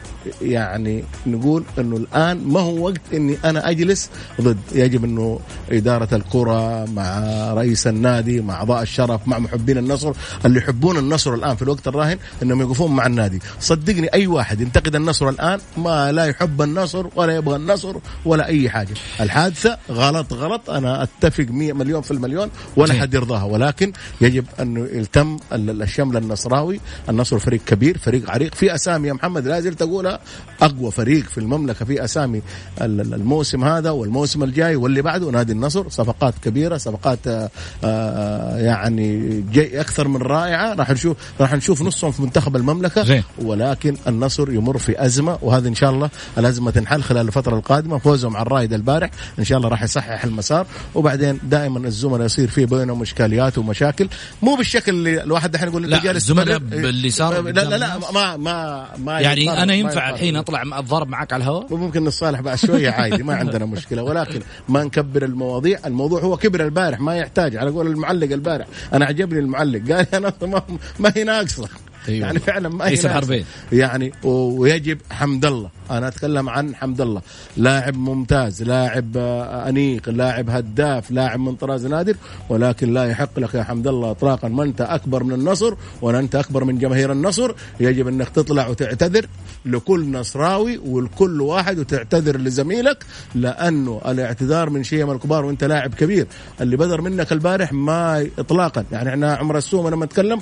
يعني 0.42 1.04
نقول 1.26 1.64
إنه 1.78 1.96
الآن 1.96 2.44
ما 2.48 2.61
هو 2.61 2.85
وقت 2.87 3.00
إني 3.14 3.37
أنا 3.44 3.70
أجلس 3.70 4.11
ضد. 4.40 4.59
يجب 4.72 5.04
إنه 5.04 5.40
إدارة 5.70 6.14
الكره 6.16 6.85
مع 6.85 7.18
رئيس 7.54 7.87
النادي 7.87 8.40
مع 8.40 8.54
أعضاء 8.54 8.82
الشرف 8.82 9.28
مع 9.28 9.38
محبين 9.38 9.78
النصر 9.78 10.12
اللي 10.44 10.59
يحبون 10.59 10.98
النصر 10.98 11.35
الآن 11.35 11.56
في 11.56 11.62
الوقت 11.62 11.88
الراهن 11.88 12.18
إنهم 12.42 12.61
يقفون 12.61 12.90
مع 12.92 13.06
النادي. 13.06 13.38
صدقني 13.61 14.14
أي 14.14 14.26
واحد 14.26 14.61
ينتقد 14.61 14.94
النصر 14.96 15.28
الآن 15.28 15.59
ما 15.76 16.12
لا 16.12 16.24
يحب 16.24 16.62
النصر 16.62 17.06
ولا 17.16 17.37
يبغى 17.37 17.56
النصر 17.56 17.96
ولا 18.24 18.46
أي 18.46 18.70
حاجة. 18.70 18.94
الحادثة 19.20 19.78
غلط 19.90 20.32
غلط. 20.32 20.70
أنا 20.70 21.02
أتفق 21.02 21.46
100 21.50 21.72
مليون 21.72 22.02
في 22.02 22.11
المليون 22.11 22.50
ولا. 22.76 22.94
حد 22.94 23.14
يرضاها. 23.14 23.44
ولكن 23.44 23.92
يجب 24.20 24.44
انه 24.61 24.80
يلتم 24.92 25.37
ال- 25.52 25.82
الشمل 25.82 26.16
النصراوي. 26.16 26.80
النصر 27.09 27.38
فريق 27.38 27.61
كبير 27.66 27.98
فريق 27.98 28.30
عريق. 28.30 28.54
في 28.54 28.74
أسامي 28.74 29.09
يا 29.09 29.12
محمد 29.12 29.36
لا 29.44 29.61
زلت 29.61 29.83
اقولها 29.83 30.20
أقوى 30.62 30.90
فريق 30.90 31.25
في 31.29 31.38
المملكة 31.38 31.85
في 31.85 32.05
أسامي 32.05 32.42
ال- 32.81 33.01
ال- 33.01 33.14
الموسم 33.14 33.64
هذا 33.64 33.90
والموسم 33.90 34.42
الجاي 34.42 34.77
واللي 34.77 35.03
بعده 35.03 35.31
نادي 35.31 35.53
النصر 35.53 35.88
صفقات 35.88 36.35
كبيرة 36.44 36.77
صفقات 36.77 37.18
آه، 37.27 37.51
آه، 37.85 38.59
يعني 38.59 39.40
جي 39.53 39.81
أكثر 39.81 40.09
من 40.09 40.22
رائعة 40.22 40.75
راح 40.75 40.90
نشوف 40.90 41.16
راح 41.40 41.53
نشوف 41.55 41.83
نصهم 41.83 42.11
في 42.12 42.22
منتخب 42.22 42.57
المملكة. 42.57 43.03
ولكن 43.38 43.96
النصر 44.07 44.53
يمر 44.53 44.79
في 44.79 45.05
أزمة 45.07 45.38
وهذه 45.42 45.68
إن 45.68 45.75
شاء 45.75 45.90
الله 45.90 46.11
الأزمة 46.38 46.70
تنحل 46.70 47.03
خلال 47.03 47.27
الفترة 47.27 47.57
القادمة 47.57 47.99
فوزهم 47.99 48.37
على 48.37 48.46
الرائد 48.46 48.72
البارح 48.72 49.11
إن 49.38 49.44
شاء 49.44 49.59
الله 49.59 49.68
راح 49.68 49.83
يصحح 49.83 50.25
المسار 50.25 50.66
وبعدين 50.94 51.38
دائما 51.51 51.79
الزملاء 51.88 52.27
يصير 52.27 52.49
في 52.49 52.66
بينهم 52.66 53.03
إشكاليات 53.03 53.59
ومشاكل 53.59 54.09
مو 54.42 54.55
بالشكل 54.57 54.92
اللي 54.92 55.22
الواحد 55.22 55.51
دحين 55.51 55.68
يقول 55.68 55.83
لا، 55.90 55.96
انت 55.96 56.05
جالس 56.05 56.16
الزملاء. 56.16 56.59
باللي 56.59 57.11
صار 57.11 57.40
لا 57.42 57.51
لا 57.51 57.77
لا. 57.79 57.99
ما 58.14 58.37
ما 58.37 58.87
ما 58.99 59.12
يعني 59.12 59.26
يضطر- 59.33 59.62
أنا 59.62 59.75
ينفع. 59.75 60.11
الحين 60.11 60.37
أطلع 60.37 60.62
اتضارب 60.79 61.09
معك 61.09 61.33
على 61.33 61.43
الهواء 61.43 61.73
وممكن 61.73 62.05
نتصالح 62.05 62.41
بعد 62.41 62.59
شوية 62.59 62.91
عادي 62.91 63.23
ما 63.23 63.35
عندنا 63.35 63.65
مشكلة 63.67 64.03
ولكن 64.03 64.41
ما 64.69 64.85
نكبر 64.85 65.25
المواضيع 65.25 65.79
الموضوع 65.87 66.21
هو 66.21 66.37
كبر 66.37 66.65
البارح 66.65 67.01
ما 67.01 67.17
يحتاج 67.17 67.57
على 67.57 67.71
قول 67.71 67.87
المعلق 67.87 68.33
البارح 68.33 68.67
أنا 68.93 69.05
عجبني 69.05 69.39
المعلق 69.39 69.93
قال 69.93 70.07
أنا 70.15 70.33
ما, 70.43 70.62
ما 70.99 71.12
هي 71.17 71.25
ناقصة 71.25 71.69
أيوة. 72.09 72.27
يعني 72.27 72.39
فعلا 72.39 72.69
ما 72.69 72.85
هي 72.89 72.91
ناقصة. 72.95 73.12
حربين. 73.12 73.45
يعني 73.73 74.12
ويجب 74.25 74.99
حمد 75.11 75.45
الله 75.45 75.71
أنا 75.90 76.09
أتكلم 76.09 76.49
عن 76.49 76.75
حمد 76.75 77.01
الله. 77.01 77.22
لاعب 77.57 77.96
ممتاز 77.96 78.62
لاعب 78.62 79.16
آه، 79.16 79.68
أنيق 79.68 80.09
لاعب 80.09 80.51
هداف 80.51 81.11
لاعب 81.11 81.40
من 81.40 81.55
طراز 81.55 81.87
نادر 81.87 82.16
ولكن 82.49 82.92
لا 82.92 83.05
يحق 83.05 83.38
لك 83.38 83.55
يا 83.55 83.62
حمد 83.62 83.87
الله 83.87 84.11
اطلاقا. 84.11 84.49
ما 84.49 84.62
أنت 84.62 84.81
أكبر 84.81 85.25
من 85.25 85.33
النصر 85.33 85.75
ولا 86.03 86.18
أنت 86.18 86.35
أكبر 86.35 86.64
من 86.64 86.79
جماهير 86.79 87.12
النصر. 87.12 87.55
يجب 87.81 88.09
أنك 88.09 88.29
تطلع 88.29 88.68
وتعتذر 88.68 89.27
لكل 89.66 90.12
نصراوي 90.12 90.79
ولكل 90.79 91.40
واحد 91.40 91.79
وتعتذر 91.79 92.37
لزميلك 92.37 93.05
لأنه 93.35 94.01
الاعتذار 94.07 94.70
من 94.70 94.83
شيم 94.85 95.11
الكبار 95.11 95.44
وأنت 95.44 95.64
لاعب 95.64 95.94
كبير. 95.94 96.27
اللي 96.61 96.77
بدر 96.77 97.01
منك 97.01 97.33
البارح 97.33 97.72
ما 97.72 98.29
اطلاقا. 98.38 98.85
يعني 98.92 99.09
إحنا 99.09 99.35
عمر 99.35 99.59
السومة 99.59 99.90
لما 99.90 100.07
نتكلم 100.07 100.40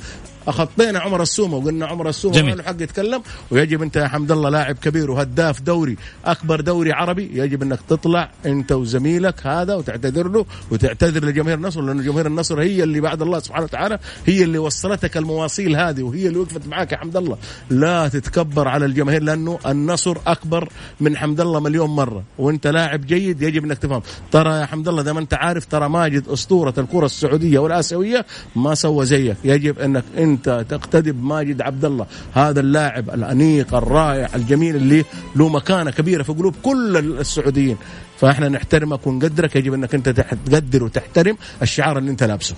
أخطينا 0.48 0.98
عمر 0.98 1.22
السومة 1.22 1.56
وقلنا 1.56 1.86
عمر 1.86 2.08
السومة. 2.08 2.34
ما 2.42 2.54
له 2.54 2.62
حق 2.62 2.82
يتكلم. 2.82 3.22
ويجب 3.50 3.82
أنت 3.82 3.96
يا 3.96 4.08
حمد 4.08 4.32
الله 4.32 4.50
لاعب 4.50 4.76
كبير 4.76 5.10
وهداف. 5.10 5.33
دوري 5.64 5.96
أكبر 6.24 6.60
دوري 6.60 6.92
عربي 6.92 7.30
يجب 7.34 7.62
أنك 7.62 7.78
تطلع 7.88 8.30
أنت 8.46 8.72
وزميلك 8.72 9.46
هذا 9.46 9.74
وتعتذر 9.74 10.28
له 10.28 10.46
وتعتذر 10.70 11.24
لجماهير 11.24 11.58
النصر 11.58 11.80
لأنه 11.80 12.02
جماهير 12.02 12.26
النصر 12.26 12.60
هي 12.60 12.82
اللي 12.82 13.00
بعد 13.00 13.22
الله 13.22 13.38
سبحانه 13.38 13.64
وتعالى 13.64 13.98
هي 14.26 14.44
اللي 14.44 14.58
وصلتك 14.58 15.16
المواصيل 15.16 15.76
هذه 15.76 16.02
وهي 16.02 16.26
اللي 16.28 16.38
وقفت 16.38 16.66
معاك 16.66 16.92
يا 16.92 16.96
حمد 16.96 17.16
الله. 17.16 17.36
لا 17.70 18.08
تتكبر 18.08 18.68
على 18.68 18.86
الجماهير 18.86 19.22
لأنه 19.22 19.58
النصر 19.66 20.16
أكبر 20.26 20.68
من 21.00 21.16
حمد 21.16 21.40
الله 21.40 21.60
مليون 21.60 21.90
مرة 21.90 22.22
وأنت 22.38 22.66
لاعب 22.66 23.06
جيد 23.06 23.42
يجب 23.42 23.64
أنك 23.64 23.78
تفهم. 23.78 24.02
ترى 24.32 24.60
يا 24.60 24.66
حمد 24.66 24.88
الله 24.88 25.12
ما 25.12 25.20
أنت 25.20 25.34
عارف 25.34 25.64
ترى 25.64 25.88
ماجد 25.88 26.28
أسطورة 26.28 26.74
الكرة 26.78 27.06
السعودية 27.06 27.58
والآسيوية 27.58 28.26
ما 28.56 28.74
سوى 28.74 29.06
زيك. 29.06 29.36
يجب 29.44 29.78
أنك 29.78 30.04
أنت 30.18 30.64
تقتدي 30.68 31.12
بماجد 31.12 31.60
عبد 31.62 31.84
الله 31.84 32.06
هذا 32.32 32.60
اللاعب 32.60 33.10
الأنيق 33.10 33.74
الرائع 33.74 34.28
الجميل 34.34 34.76
اللي 34.76 35.04
له 35.36 35.48
مكانة 35.48 35.90
كبيرة 35.90 36.22
في 36.22 36.32
قلوب 36.32 36.54
كل 36.62 36.96
السعوديين. 37.20 37.76
فإحنا 38.20 38.48
نحترمك 38.48 39.06
ونقدرك. 39.06 39.56
يجب 39.56 39.74
أنك 39.74 39.94
أنت 39.94 40.08
تقدر 40.08 40.84
وتحترم 40.84 41.36
الشعار 41.62 41.98
اللي 41.98 42.10
أنت 42.10 42.22
لابسه. 42.22 42.54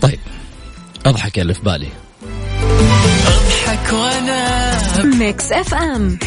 طيب 0.00 0.18
أضحك 1.06 1.38
اللي 1.38 1.54
في 1.54 1.62
بالي. 1.62 1.88
أضحك 3.26 3.92
وأنا 3.92 4.68
ميكس 5.04 5.52
اف 5.52 5.74
ام 5.74 6.18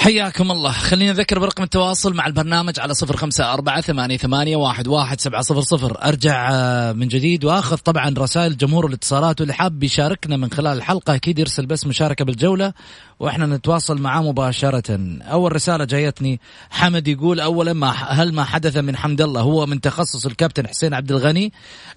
حياكم 0.00 0.50
الله. 0.50 0.72
خلينا 0.72 1.12
نذكر 1.12 1.38
برقم 1.38 1.62
التواصل 1.62 2.14
مع 2.14 2.26
البرنامج 2.26 2.80
على 2.80 2.94
صفر 2.94 3.16
خمسة 3.16 3.52
أربعة 3.52 3.80
ثمانية, 3.80 4.16
ثمانية 4.16 4.56
واحد, 4.56 4.88
واحد 4.88 5.20
سبعة 5.20 5.42
صفر 5.42 5.60
صفر. 5.60 5.98
أرجع 6.04 6.50
آه، 6.52 6.92
من 6.92 7.08
جديد 7.08 7.44
وأخذ 7.44 7.76
طبعا 7.76 8.14
رسائل 8.18 8.56
جمهور 8.56 8.86
الاتصالات 8.86 9.40
واللي 9.40 9.54
حاب 9.54 9.82
يشاركنا 9.82 10.36
من 10.36 10.50
خلال 10.50 10.76
الحلقة 10.76 11.14
أكيد 11.14 11.38
يرسل 11.38 11.66
بس 11.66 11.86
مشاركة 11.86 12.24
بالجولة 12.24 12.72
وإحنا 13.18 13.46
نتواصل 13.46 14.00
معاه 14.00 14.22
مباشرة. 14.22 15.00
أول 15.22 15.52
رسالة 15.52 15.84
جايتني 15.84 16.40
حمد 16.70 17.08
يقول 17.08 17.40
أولا 17.40 17.72
ما 17.72 17.90
هل 17.90 18.34
ما 18.34 18.44
حدث 18.44 18.76
من 18.76 18.96
حمد 18.96 19.20
الله؟ 19.20 19.40
هو 19.40 19.66
من 19.66 19.80
تخصص 19.80 20.26
الكابتن 20.26 20.66
حسين 20.66 20.94
عبد 20.94 21.12
الغني 21.12 21.52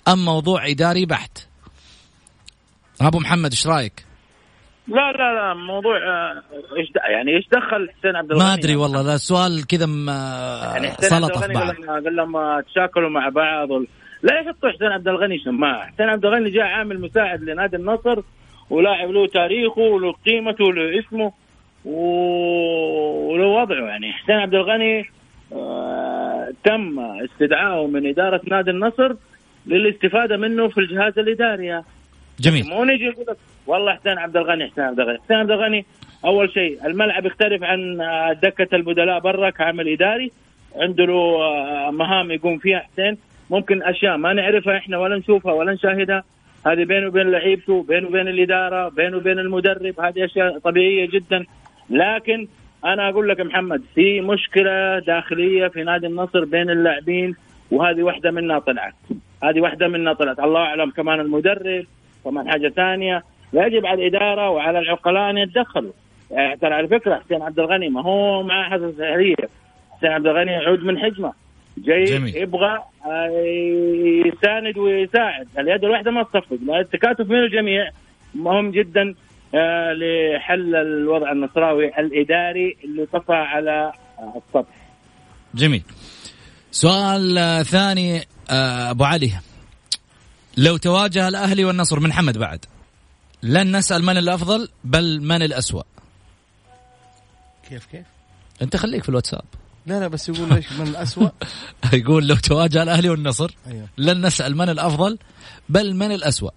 أم 0.08 0.26
موضوع 0.26 0.70
إداري 0.70 1.06
بحت؟ 1.06 1.38
أبو 3.02 3.20
محمد 3.20 3.52
إيش 3.52 3.68
رأيك؟ 3.68 4.13
لا 4.88 5.12
لا 5.12 5.34
لا 5.34 5.54
موضوع 5.54 5.98
آه، 5.98 6.44
إيش 6.78 6.88
يعني 7.10 7.36
إيش 7.36 7.48
دخل 7.52 7.90
حسين 8.00 8.16
عبد 8.16 8.32
الغني؟ 8.32 8.46
ما 8.46 8.54
أدري 8.54 8.76
والله 8.76 9.02
لا 9.02 9.18
سؤال 9.18 9.68
كذا 9.68 9.86
آه، 10.10 10.74
يعني 10.74 10.92
سلطة 11.00 11.40
في 11.40 11.54
بعض 11.54 11.76
لما 11.76 11.94
قال 11.94 12.16
لما 12.16 12.64
تشاكلوا 12.68 13.10
مع 13.10 13.30
بعض 13.30 13.72
وال... 13.72 13.88
لا 14.24 14.40
يحطوا 14.40 14.70
حسين 14.70 14.88
عبد 14.88 15.08
الغني 15.08 15.40
شماعة، 15.40 15.88
حسين 15.88 16.10
عبد 16.10 16.26
الغني 16.26 16.50
جاء 16.50 16.64
عامل 16.64 17.02
مساعد 17.02 17.44
لنادي 17.44 17.76
النصر 17.76 18.22
ولاعب 18.70 19.10
له 19.10 19.28
تاريخه 19.28 19.82
وله 19.82 20.14
قيمته 20.26 20.64
وله 20.64 21.00
اسمه 21.00 21.32
وله 21.86 23.48
وضعه. 23.48 23.86
يعني 23.88 24.14
حسين 24.14 24.36
عبد 24.36 24.54
الغني 24.54 25.10
آه 25.54 26.54
تم 26.64 27.00
استدعائه 27.00 27.88
من 27.88 28.08
إدارة 28.08 28.42
نادي 28.48 28.72
النصر 28.72 29.16
للاستفادة 29.66 30.38
منه 30.38 30.68
في 30.68 30.78
الجهاز 30.78 31.20
الإداري. 31.20 31.84
جميل. 32.40 32.66
مو 32.70 32.84
نجي 32.84 33.04
يقول 33.04 33.26
لك 33.30 33.38
والله 33.68 33.94
حسين 33.94 34.18
عبد 34.18 34.38
الغني 34.38 34.72
حسين 34.72 34.84
عبد 34.84 35.00
الغني. 35.00 35.20
حسين 35.20 35.38
عبد 35.38 35.52
الغني 35.52 35.86
أول 36.26 36.52
شيء 36.52 36.86
الملعب 36.86 37.26
يختلف 37.26 37.64
عن 37.64 38.02
آه، 38.02 38.34
دكة 38.34 38.76
البدلاء 38.76 39.20
برا 39.20 39.50
كعمل 39.50 39.90
إداري. 39.90 40.32
عنده 40.76 41.06
له 41.06 41.14
آه، 41.14 41.92
مهام 41.92 42.32
يقوم 42.32 42.58
فيها 42.58 42.80
حسين. 42.80 43.18
ممكن 43.50 43.84
أشياء 43.84 44.18
ما 44.18 44.34
نعرفها 44.34 44.78
إحنا 44.78 44.98
ولا 44.98 45.18
نشوفها 45.18 45.54
ولا 45.54 45.74
نشاهدها. 45.74 46.24
هذه 46.66 46.84
بينه 46.84 47.08
وبين 47.08 47.32
لعيبته 47.32 47.84
بينه 47.84 48.08
وبين 48.08 48.28
الإدارة 48.28 48.90
بينه 48.90 49.18
وبين 49.18 49.40
المدرب. 49.40 50.00
هذه 50.00 50.26
أشياء 50.26 50.60
طبيعية 50.60 51.10
جدا. 51.10 51.46
لكن 51.90 52.48
أنا 52.86 53.10
أقول 53.10 53.30
لك 53.30 53.42
محمد 53.42 53.82
في 53.96 54.22
مشكلة 54.22 55.00
داخلية 55.00 55.68
في 55.68 55.84
نادي 55.84 56.08
النصر 56.08 56.46
بين 56.46 56.70
اللاعبين 56.70 57.36
وهذه 57.72 58.04
واحدة 58.04 58.32
منها 58.32 58.60
طلعت. 58.60 58.94
هذه 59.44 59.62
واحدة 59.62 59.88
منها 59.88 60.14
طلعت. 60.14 60.40
الله 60.40 60.60
أعلم 60.60 60.90
كمان 60.90 61.20
المدرب 61.20 61.86
كمان 62.24 62.50
حاجة 62.50 62.70
ثانية. 62.70 63.24
يجب 63.54 63.86
على 63.86 64.08
الإدارة 64.08 64.50
وعلى 64.50 64.80
العقلاء 64.80 65.30
أن 65.30 65.38
يتدخلوا. 65.38 65.92
يعني 66.32 66.58
ترى 66.58 66.74
على 66.74 66.88
فكرة 66.88 67.20
حسين 67.26 67.42
عبد 67.42 67.60
الغني 67.60 67.90
ما 67.90 68.02
هو 68.02 68.44
معاه 68.44 68.70
حساسيه 68.70 69.36
حسين 69.98 70.10
عبد 70.10 70.28
الغني 70.28 70.52
يعود 70.52 70.80
من 70.80 71.00
حجمه 71.00 71.34
جاي 71.78 72.04
جميل. 72.04 72.38
يبغى 72.38 72.84
آه، 73.06 73.30
يساند 74.26 74.78
ويساعد. 74.78 75.48
اليد 75.60 75.84
الواحدة 75.84 76.12
ما 76.12 76.24
تصفق. 76.24 76.58
التكاتف 76.80 77.30
من 77.30 77.40
الجميع 77.40 77.90
مهم 78.36 78.72
جدا 78.72 79.16
آه، 79.56 79.94
لحل 79.94 80.76
الوضع 80.76 81.32
النصراوي 81.32 81.88
الإداري 81.88 82.78
اللي 82.84 83.06
طفى 83.06 83.34
على 83.34 83.92
آه، 84.20 84.34
السطح. 84.48 84.76
جميل. 85.56 85.84
سؤال 86.72 87.36
ثاني 87.66 88.22
أبو 88.90 89.04
علي. 89.04 89.32
لو 90.58 90.78
تواجه 90.78 91.28
الأهلي 91.28 91.66
والنصر 91.66 92.00
من 92.00 92.14
حمد 92.14 92.38
بعد؟ 92.38 92.66
لن 93.44 93.78
نسأل 93.78 94.04
من 94.04 94.18
الأفضل 94.18 94.70
بل 94.84 95.22
من 95.22 95.42
الأسوأ. 95.42 95.84
كيف 97.70 97.86
كيف؟ 97.86 98.06
أنت 98.62 98.76
خليك 98.76 99.04
في 99.04 99.10
الواتساب. 99.10 99.44
لا 99.86 100.00
لا 100.00 100.08
بس 100.08 100.30
يقول 100.30 100.54
إيش؟ 100.54 100.72
من 100.72 100.88
الاسوء 100.88 101.32
يقول 101.94 102.28
لو 102.28 102.36
تواجه 102.36 102.84
الأهلي 102.84 103.10
والنصر 103.10 103.56
أيوه. 103.68 103.88
لن 103.98 104.26
نسأل 104.26 104.58
من 104.58 104.70
الأفضل 104.70 105.18
بل 105.70 105.96
من 105.96 106.12
الأسوأ. 106.12 106.50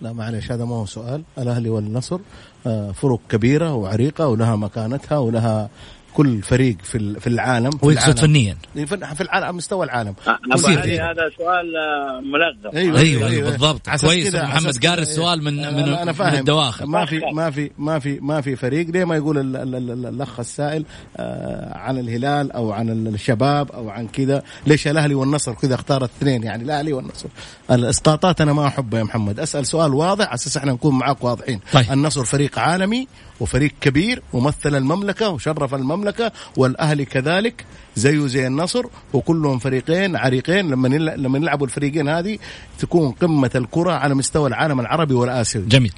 لا 0.00 0.12
معلش 0.12 0.52
هذا 0.52 0.64
ما 0.64 0.74
هو 0.74 0.86
سؤال. 0.86 1.22
الأهلي 1.38 1.68
والنصر 1.68 2.20
آه، 2.66 2.92
فرق 2.92 3.20
كبيرة 3.28 3.74
وعريقة 3.74 4.28
ولها 4.28 4.56
مكانتها 4.56 5.18
ولها 5.18 5.70
كل 6.14 6.42
فريق 6.42 6.76
في 6.82 6.98
ال- 6.98 7.20
في 7.20 7.26
العالم 7.26 7.70
في 7.70 7.86
ويقصد 7.86 8.02
العالم. 8.08 8.20
فنيا. 8.20 8.56
في 8.74 8.86
في 8.86 9.20
العالم 9.20 9.44
على 9.44 9.52
مستوى 9.52 9.84
العالم. 9.86 10.14
يصير 10.54 10.80
كذا. 10.80 11.10
هذا 11.10 11.30
سؤال 11.38 11.76
آه، 11.76 12.20
ملغم. 12.20 12.76
أيوة، 12.76 12.98
أيوه 12.98 13.28
أيوه 13.28 13.50
بالضبط. 13.50 13.88
عساس 13.88 14.04
كويس 14.10 14.28
كده- 14.28 14.38
أبو 14.42 14.48
محمد 14.48 14.86
قاري 14.86 15.02
السؤال 15.02 15.42
من 15.44 15.64
أنا- 15.64 15.72
من, 15.72 15.78
أنا 15.92 16.04
من 16.04 16.12
فاهم. 16.12 16.34
الدواخل 16.38 16.84
ما 16.86 17.06
في 17.06 17.20
ما 17.34 17.50
في 17.50 17.70
ما 17.78 17.98
في 17.98 18.18
ما 18.20 18.40
في 18.40 18.56
فريق 18.56 18.90
ليه 18.90 19.04
ما 19.04 19.16
يقول 19.16 19.38
ال- 19.38 19.56
ال- 19.56 19.74
ال- 19.74 20.06
الأخ 20.06 20.40
السائل 20.40 20.84
آه، 21.16 21.78
عن 21.78 21.98
الهلال 21.98 22.52
أو 22.52 22.72
عن 22.72 22.88
الشباب 23.06 23.70
أو 23.72 23.90
عن 23.90 24.08
كذا. 24.08 24.42
ليش 24.66 24.88
الأهلي 24.88 25.14
والنصر 25.14 25.54
كذا 25.54 25.74
اختار 25.74 25.98
الاثنين 26.04 26.42
يعني 26.42 26.64
الأهلي 26.64 26.92
والنصر. 26.92 27.28
الإسقاطات 27.70 28.40
أنا 28.40 28.52
ما 28.52 28.66
أحبها 28.66 28.98
يا 29.00 29.04
محمد. 29.04 29.40
أسأل 29.40 29.66
سؤال 29.66 29.94
واضح 29.94 30.26
على 30.26 30.34
أساس 30.34 30.56
إحنا 30.56 30.72
نكون 30.72 30.98
معاك 30.98 31.24
واضحين. 31.24 31.60
طيب. 31.72 31.92
النصر 31.92 32.24
فريق 32.24 32.58
عالمي 32.58 33.08
وفريق 33.40 33.72
كبير 33.80 34.22
ومثل 34.32 34.76
المملكة 34.76 35.28
وشرف 35.28 35.74
المملكة 35.74 36.32
والأهلي 36.56 37.04
كذلك 37.04 37.64
زيه 37.96 38.26
زي 38.26 38.46
النصر 38.46 38.84
وكلهم 39.12 39.58
فريقين 39.58 40.16
عريقين 40.16 40.70
لما 40.70 40.88
لما 41.16 41.38
نلعبوا 41.38 41.66
الفريقين 41.66 42.08
هذه 42.08 42.38
تكون 42.78 43.12
قمة 43.12 43.50
الكرة 43.54 43.92
على 43.92 44.14
مستوى 44.14 44.48
العالم 44.48 44.80
العربي 44.80 45.14
والآسيوي. 45.14 45.66
جميل. 45.66 45.92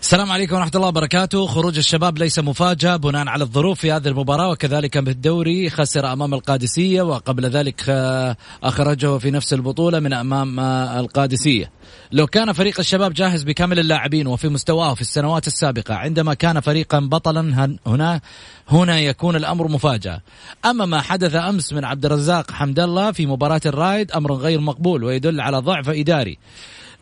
السلام 0.00 0.32
عليكم 0.32 0.56
ورحمة 0.56 0.70
الله 0.74 0.88
وبركاته. 0.88 1.46
خروج 1.46 1.78
الشباب 1.78 2.18
ليس 2.18 2.38
مفاجأة 2.38 2.96
بناء 2.96 3.28
على 3.28 3.44
الظروف 3.44 3.80
في 3.80 3.92
هذه 3.92 4.08
المباراة. 4.08 4.50
وكذلك 4.50 4.98
بالدوري 4.98 5.70
خسر 5.70 6.12
أمام 6.12 6.34
القادسية 6.34 7.02
وقبل 7.02 7.46
ذلك 7.46 7.84
آه، 7.88 8.36
أخرجه 8.62 9.18
في 9.18 9.30
نفس 9.30 9.52
البطولة 9.52 10.00
من 10.00 10.12
أمام 10.12 10.60
آه، 10.60 11.00
القادسية. 11.00 11.70
لو 12.12 12.26
كان 12.26 12.52
فريق 12.52 12.80
الشباب 12.80 13.12
جاهز 13.14 13.42
بكامل 13.44 13.78
اللاعبين 13.78 14.26
وفي 14.26 14.48
مستواه 14.48 14.94
في 14.94 15.00
السنوات 15.00 15.46
السابقة 15.46 15.94
عندما 15.94 16.34
كان 16.34 16.60
فريقا 16.60 16.98
بطلا 17.00 17.64
هن- 17.64 17.78
هنا 17.86 18.20
هنا 18.68 19.00
يكون 19.00 19.36
الأمر 19.36 19.68
مفاجأة. 19.68 20.20
أما 20.64 20.86
ما 20.86 21.00
حدث 21.00 21.34
أمس 21.34 21.72
من 21.72 21.84
عبد 21.84 22.04
الرزاق 22.04 22.50
حمد 22.50 22.80
الله 22.80 23.12
في 23.12 23.26
مباراة 23.26 23.60
الرايد 23.66 24.10
أمر 24.12 24.32
غير 24.34 24.60
مقبول 24.60 25.04
ويدل 25.04 25.40
على 25.40 25.58
ضعف 25.58 25.88
إداري. 25.88 26.38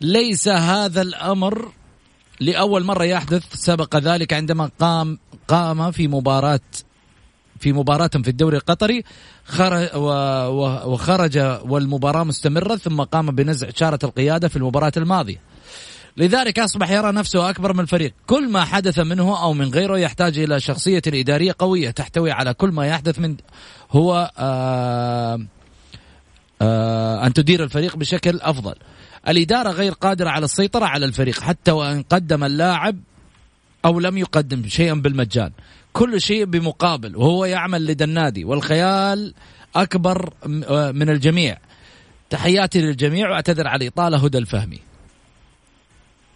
ليس 0.01 0.47
هذا 0.47 1.01
الأمر 1.01 1.71
لأول 2.39 2.83
مرة 2.83 3.03
يحدث 3.03 3.43
سبق 3.53 3.95
ذلك 3.95 4.33
عندما 4.33 4.69
قام 4.79 5.19
قام 5.47 5.91
في 5.91 6.07
مباراة 6.07 6.59
في 7.59 7.73
مباراة 7.73 8.07
في 8.07 8.27
الدوري 8.27 8.57
القطري 8.57 9.03
خرج 9.45 9.89
وخرج 10.85 11.37
والمباراة 11.65 12.23
مستمرة 12.23 12.75
ثم 12.75 13.01
قام 13.01 13.35
بنزع 13.35 13.69
شارة 13.75 13.99
القيادة 14.03 14.47
في 14.47 14.55
المباراة 14.55 14.91
الماضية. 14.97 15.41
لذلك 16.17 16.59
أصبح 16.59 16.91
يرى 16.91 17.11
نفسه 17.11 17.49
أكبر 17.49 17.73
من 17.73 17.79
الفريق. 17.79 18.13
كل 18.27 18.49
ما 18.49 18.65
حدث 18.65 18.99
منه 18.99 19.41
أو 19.41 19.53
من 19.53 19.73
غيره 19.73 19.97
يحتاج 19.97 20.39
إلى 20.39 20.59
شخصية 20.59 21.01
إدارية 21.07 21.55
قوية 21.59 21.89
تحتوي 21.89 22.31
على 22.31 22.53
كل 22.53 22.69
ما 22.69 22.87
يحدث 22.87 23.19
من 23.19 23.35
هو 23.91 24.31
آه 24.37 25.39
آه 26.61 27.25
أن 27.27 27.33
تدير 27.33 27.63
الفريق 27.63 27.95
بشكل 27.95 28.39
أفضل. 28.41 28.75
الإدارة 29.27 29.69
غير 29.69 29.91
قادرة 29.91 30.29
على 30.29 30.45
السيطرة 30.45 30.85
على 30.85 31.05
الفريق 31.05 31.39
حتى 31.39 31.71
وإن 31.71 32.01
قدم 32.01 32.43
اللاعب 32.43 32.99
أو 33.85 33.99
لم 33.99 34.17
يقدم 34.17 34.67
شيئا 34.67 34.93
بالمجان. 34.93 35.51
كل 35.93 36.21
شيء 36.21 36.45
بمقابل 36.45 37.15
وهو 37.15 37.45
يعمل 37.45 37.85
لدى 37.85 38.03
النادي 38.03 38.43
والخيال 38.45 39.33
أكبر 39.75 40.33
آه، 40.69 40.91
من 40.91 41.09
الجميع. 41.09 41.57
تحياتي 42.29 42.81
للجميع 42.81 43.29
وأعتذر 43.29 43.67
على 43.67 43.85
الإطالة 43.85 44.17
هدى 44.17 44.37
الفهمي. 44.37 44.79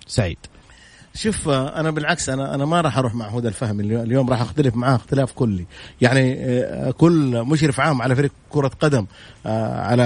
سعيد. 0.08 0.38
شوف 1.16 1.50
أنا 1.50 1.92
بالعكس 1.92 2.30
أنا 2.30 2.56
أنا 2.56 2.66
ما 2.66 2.82
راح 2.82 2.98
أروح 2.98 3.16
مع 3.16 3.28
هدى 3.28 3.48
الفهمي 3.48 3.84
اليو- 3.84 4.02
اليوم 4.04 4.30
راح 4.30 4.42
أختلف 4.42 4.76
معاه 4.76 4.96
اختلاف 4.96 5.32
كلي. 5.32 5.66
يعني 6.02 6.36
آه، 6.40 6.92
كل 6.92 7.44
مشرف 7.44 7.80
عام 7.80 8.02
على 8.02 8.16
فريق 8.16 8.32
كرة 8.50 8.72
قدم 8.80 9.06
آه، 9.46 9.82
على 9.82 10.04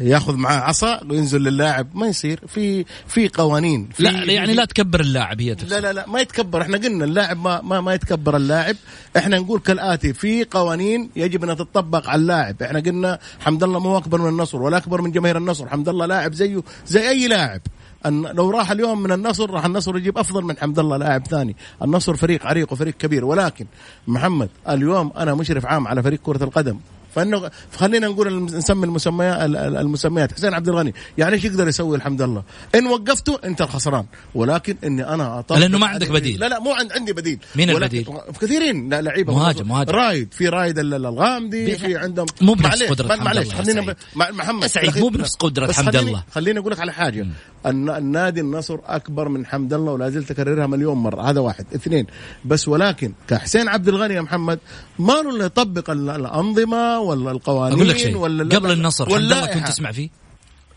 ياخذ 0.00 0.34
معاه 0.36 0.56
عصا 0.58 1.00
وينزل 1.10 1.40
للاعب 1.42 1.86
ما 1.94 2.06
يصير. 2.06 2.40
في 2.46 2.84
في 3.06 3.28
قوانين 3.28 3.88
في 3.94 4.02
لا 4.02 4.32
يعني 4.32 4.52
لا 4.54 4.64
تكبر 4.64 5.00
اللاعب 5.00 5.40
هي 5.40 5.54
تقصد. 5.54 5.70
لا 5.70 5.80
لا 5.80 5.92
لا 5.92 6.06
ما 6.08 6.20
يتكبر. 6.20 6.62
إحنا 6.62 6.76
قلنا 6.78 7.04
اللاعب 7.04 7.36
ما 7.44 7.60
ما, 7.60 7.80
ما 7.80 7.94
يتكبر 7.94 8.36
اللاعب. 8.36 8.76
إحنا 9.16 9.38
نقول 9.38 9.60
كالآتي 9.60 10.12
في 10.12 10.44
قوانين 10.44 11.10
يجب 11.16 11.44
انها 11.44 11.54
تطبق 11.54 12.08
على 12.08 12.20
اللاعب. 12.20 12.62
إحنا 12.62 12.80
قلنا 12.80 13.18
حمد 13.40 13.62
الله 13.62 13.80
مو 13.80 13.98
أكبر 13.98 14.20
من 14.22 14.28
النصر 14.28 14.62
ولا 14.62 14.76
أكبر 14.76 15.02
من 15.02 15.10
جماهير 15.12 15.36
النصر. 15.36 15.68
حمد 15.68 15.88
الله 15.88 16.06
لاعب 16.06 16.32
زيه 16.34 16.62
زي 16.86 17.08
أي 17.08 17.28
لاعب. 17.28 17.60
أن 18.06 18.22
لو 18.22 18.50
راح 18.50 18.70
اليوم 18.70 19.02
من 19.02 19.12
النصر 19.12 19.50
راح 19.50 19.64
النصر 19.64 19.96
يجيب 19.96 20.18
أفضل 20.18 20.42
من 20.44 20.58
حمد 20.58 20.78
الله 20.78 20.96
لاعب 20.96 21.26
ثاني. 21.26 21.56
النصر 21.82 22.16
فريق 22.16 22.46
عريق 22.46 22.72
وفريق 22.72 22.94
كبير 22.96 23.24
ولكن 23.24 23.66
محمد 24.06 24.48
اليوم 24.68 25.12
أنا 25.16 25.34
مشرف 25.34 25.66
عام 25.66 25.88
على 25.88 26.02
فريق 26.02 26.20
كرة 26.22 26.44
القدم. 26.44 26.78
فإنه 27.14 27.50
خلينا 27.76 28.06
نقول 28.08 28.44
نسمي 28.44 28.84
المسميات 28.86 29.50
المسميات. 29.56 30.32
حسين 30.32 30.54
عبد 30.54 30.68
الغني 30.68 30.94
يعني 31.18 31.34
إيش 31.34 31.44
يقدر 31.44 31.68
يسوي 31.68 31.96
الحمد 31.96 32.22
لله 32.22 32.42
إن 32.74 32.86
وقفته 32.86 33.38
أنت 33.44 33.60
الخسران. 33.60 34.04
ولكن 34.34 34.76
إني 34.84 35.08
أنا 35.08 35.38
أطبق 35.38 35.58
لأنه 35.58 35.78
ما 35.78 35.86
عندك 35.86 36.10
بديل. 36.10 36.40
لا 36.40 36.48
لا 36.48 36.58
مو 36.58 36.72
عند 36.72 36.92
عندي 36.92 37.12
بديل. 37.12 37.38
مين 37.56 37.70
البديل؟ 37.70 38.08
كثيرين 38.40 38.88
لا 38.88 39.02
لعيبة 39.02 39.34
مهاجم- 39.34 39.68
مهاجم. 39.68 39.90
رايد 39.90 40.34
في 40.34 40.48
رايد 40.48 40.78
ال- 40.78 40.94
ال- 40.94 41.06
الغامدي 41.06 41.76
في 41.76 41.96
عندهم 41.96 42.26
مو 42.40 42.54
بنفس 42.54 42.82
حمد 42.82 43.20
معليش 43.22 43.54
خلينا 43.54 43.94
محمد 44.16 44.66
سعيد، 44.66 44.98
مو 44.98 45.08
بنفس 45.08 45.34
قدرة 45.34 45.66
بس 45.66 45.76
حمد 45.76 45.96
خليني- 45.96 46.08
الله. 46.10 46.22
خليني 46.34 46.58
أقول 46.58 46.72
لك 46.72 46.80
على 46.80 46.92
حاجة. 46.92 47.26
النادي 47.66 48.40
النصر 48.40 48.78
أكبر 48.86 49.28
من 49.28 49.46
حمد 49.46 49.72
الله 49.72 49.92
ولا 49.92 50.10
زلت 50.10 50.30
أكررها 50.30 50.66
مليون 50.66 50.96
مرة. 50.96 51.22
هذا 51.30 51.40
واحد. 51.40 51.66
اثنين 51.74 52.06
بس 52.44 52.68
ولكن 52.68 53.12
كحسين 53.28 53.68
عبد 53.68 53.88
الغني 53.88 54.14
يا 54.14 54.20
محمد 54.20 54.58
ما 54.98 55.12
له 55.12 55.30
إلا 55.30 55.44
يطبق 55.44 55.90
ال- 55.90 56.10
الأنظمة 56.10 56.98
ولا 57.00 57.30
القوانين 57.30 57.76
أقول 57.78 57.88
لك 57.88 57.96
شيء. 57.96 58.16
ولا 58.16 58.56
قبل 58.56 58.70
النصر 58.72 59.06
حمد 59.06 59.16
الله. 59.16 59.46
كنت 59.46 59.66
تسمع 59.68 59.92
فيه؟ 59.92 60.08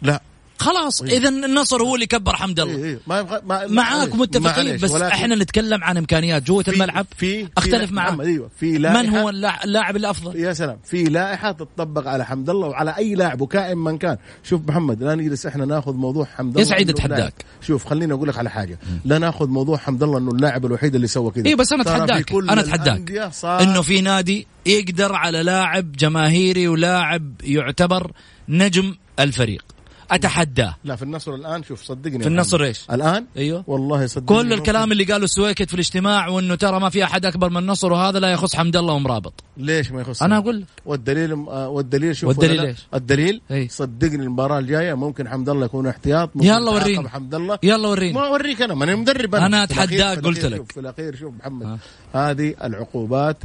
لا. 0.01 0.21
خلاص 0.59 1.01
إذا 1.01 1.29
النصر 1.29 1.83
هو 1.83 1.95
اللي 1.95 2.05
كبر 2.05 2.35
حمد 2.35 2.59
الله. 2.59 2.75
إيه. 2.77 2.83
إيه. 2.85 2.99
ما 3.07 3.23
يبغى- 3.23 3.43
ما 3.45 3.67
معاك 3.67 3.69
معليش، 3.69 4.15
متفقين 4.15 4.77
بس 4.77 4.91
إحنا 4.91 5.35
نتكلم 5.35 5.83
عن 5.83 5.97
إمكانيات. 5.97 6.43
جوة 6.43 6.65
الملعب 6.67 7.05
في 7.17 7.47
أختلف 7.57 7.91
محمد، 7.91 8.25
أيوه 8.25 8.49
في 8.59 8.71
من 8.71 8.81
لائحة 8.81 9.21
هو 9.21 9.29
اللاع- 9.29 9.63
اللاعب 9.63 9.95
الأفضل؟ 9.95 10.39
يا 10.39 10.53
سلام 10.53 10.77
في 10.85 11.03
لائحة 11.03 11.51
تطبق 11.51 12.07
على 12.07 12.25
حمد 12.25 12.49
الله 12.49 12.67
وعلى 12.67 12.97
أي 12.97 13.15
لاعب 13.15 13.41
وكائن 13.41 13.77
من 13.77 13.97
كان. 13.97 14.17
شوف 14.43 14.61
محمد 14.67 15.03
لا 15.03 15.15
نجلس 15.15 15.45
إحنا 15.45 15.65
ناخذ 15.65 15.93
موضوع 15.93 16.25
حمد 16.25 16.47
الله 16.57 16.59
يا 16.59 16.65
سعيد. 16.65 17.07
لاعب. 17.07 17.31
شوف 17.61 17.85
خليني 17.85 18.13
أقول 18.13 18.29
لك 18.29 18.37
على 18.37 18.49
حاجة. 18.49 18.79
لا 19.05 19.17
ناخذ 19.17 19.47
موضوع 19.47 19.77
حمد 19.77 20.03
الله 20.03 20.17
إنه 20.17 20.31
اللاعب 20.31 20.65
الوحيد 20.65 20.95
اللي 20.95 21.07
سوى 21.07 21.31
كذا 21.31 21.45
اي 21.45 21.55
بس 21.55 21.73
أنا 21.73 21.81
أتحداك 21.81 22.31
أنا 22.31 22.61
أتحداك. 22.61 23.31
إنه 23.45 23.81
في 23.81 24.01
نادي 24.01 24.47
يقدر 24.65 25.15
على 25.15 25.43
لاعب 25.43 25.91
جماهيري 25.91 26.67
ولاعب 26.67 27.31
يعتبر 27.43 28.11
نجم 28.49 28.95
الفريق. 29.19 29.63
اتحداه 30.11 30.75
لا 30.83 30.95
في 30.95 31.03
النصر 31.03 31.35
الآن 31.35 31.63
شوف 31.63 31.83
صدقني 31.83 32.19
في 32.19 32.27
النصر. 32.27 32.63
إيش؟ 32.63 32.81
الآن 32.91 33.25
أيوه 33.37 33.63
والله 33.67 34.07
صدقني 34.07 34.39
كل 34.39 34.53
الكلام 34.53 34.91
اللي 34.91 35.03
قاله 35.03 35.23
السويكت 35.23 35.67
في 35.67 35.73
الاجتماع 35.73 36.27
وإنه 36.27 36.55
ترى 36.55 36.79
ما 36.79 36.89
في 36.89 37.03
أحد 37.03 37.25
أكبر 37.25 37.49
من 37.49 37.57
النصر 37.57 37.93
وهذا 37.93 38.19
لا 38.19 38.29
يخص 38.31 38.55
حمد 38.55 38.75
الله 38.75 38.93
ومرابط 38.93 39.33
ليش 39.57 39.91
ما 39.91 40.01
يخص 40.01 40.23
أنا 40.23 40.37
أقول 40.37 40.59
لك 40.61 40.67
والدليل 40.85 41.31
آه، 41.31 41.69
والدليل 41.69 42.15
شوف 42.15 42.29
والدليل؟ 42.29 42.59
إيش؟ 42.65 42.77
الدليل 42.93 43.41
إي. 43.51 43.67
صدقني 43.67 44.23
المباراة 44.23 44.59
الجاية 44.59 44.93
ممكن 44.93 45.27
حمد 45.27 45.49
الله 45.49 45.65
يكون 45.65 45.87
احتياط 45.87 46.29
ممكن 46.35 46.47
يلا 46.47 46.71
وريني. 46.71 47.09
حمد 47.09 47.35
الله 47.35 47.59
يلا 47.63 47.87
وريني 47.87 48.13
ما 48.13 48.27
أوريك 48.27 48.61
أنا 48.61 48.73
ماني 48.73 48.95
مدرب 48.95 49.35
أنا 49.35 49.47
أنا 49.47 49.65
في 49.65 50.03
قلت 50.21 50.45
لك. 50.45 50.71
في 50.71 50.79
الأخير 50.79 51.15
شوف 51.15 51.33
محمد 51.39 51.77
هذه 52.13 52.53
العقوبات 52.63 53.37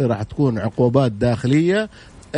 راح 0.00 0.22
تكون 0.22 0.58
عقوبات 0.58 1.12
داخلية 1.12 1.88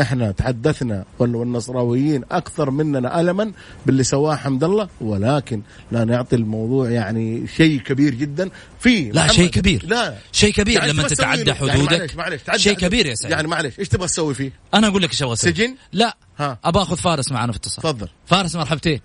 إحنا 0.01 0.31
تحدثنا 0.31 1.05
وال- 1.19 1.35
والنصراويين 1.37 2.25
أكثر 2.31 2.71
مننا 2.71 3.21
ألما 3.21 3.53
باللي 3.87 4.03
سواه 4.05 4.37
حمد 4.37 4.65
الله 4.65 4.89
ولكن 5.01 5.63
لا 5.93 6.05
نعطي 6.05 6.37
الموضوع 6.37 6.91
يعني 6.91 7.47
شيء 7.47 7.81
كبير 7.81 8.15
جدا. 8.15 8.51
في 8.81 9.11
لا 9.11 9.27
شيء 9.29 9.51
كبير. 9.51 9.87
لا. 9.87 10.19
شيء 10.33 10.53
كبير 10.53 10.79
يعني 10.79 10.93
لما 10.93 11.03
تتعدى 11.03 11.41
يعني 11.51 11.55
حدودك. 11.55 11.93
معلش 11.93 12.15
معلش 12.15 12.43
تعدى 12.43 12.59
شيء. 12.59 12.73
كبير 12.77 13.07
يا 13.07 13.15
سعيد 13.15 13.33
يعني 13.33 13.49
معلش 13.49 13.79
إيش 13.79 13.89
تبغى 13.89 14.07
تسوي 14.07 14.35
فيه؟ 14.35 14.53
أنا 14.75 14.87
أقول 14.89 15.03
لك 15.03 15.11
إيش 15.11 15.23
أبغى. 15.23 15.37
سجن؟ 15.37 15.77
لا. 15.93 16.17
ها. 16.39 16.59
ابى 16.65 16.79
أخذ 16.79 16.97
فارس 16.97 17.33
معنا 17.33 17.53
في 17.53 17.59
اتصال. 17.59 17.83
تفضل. 17.83 18.09
فارس 18.27 18.57
مرحبتين. 18.57 19.01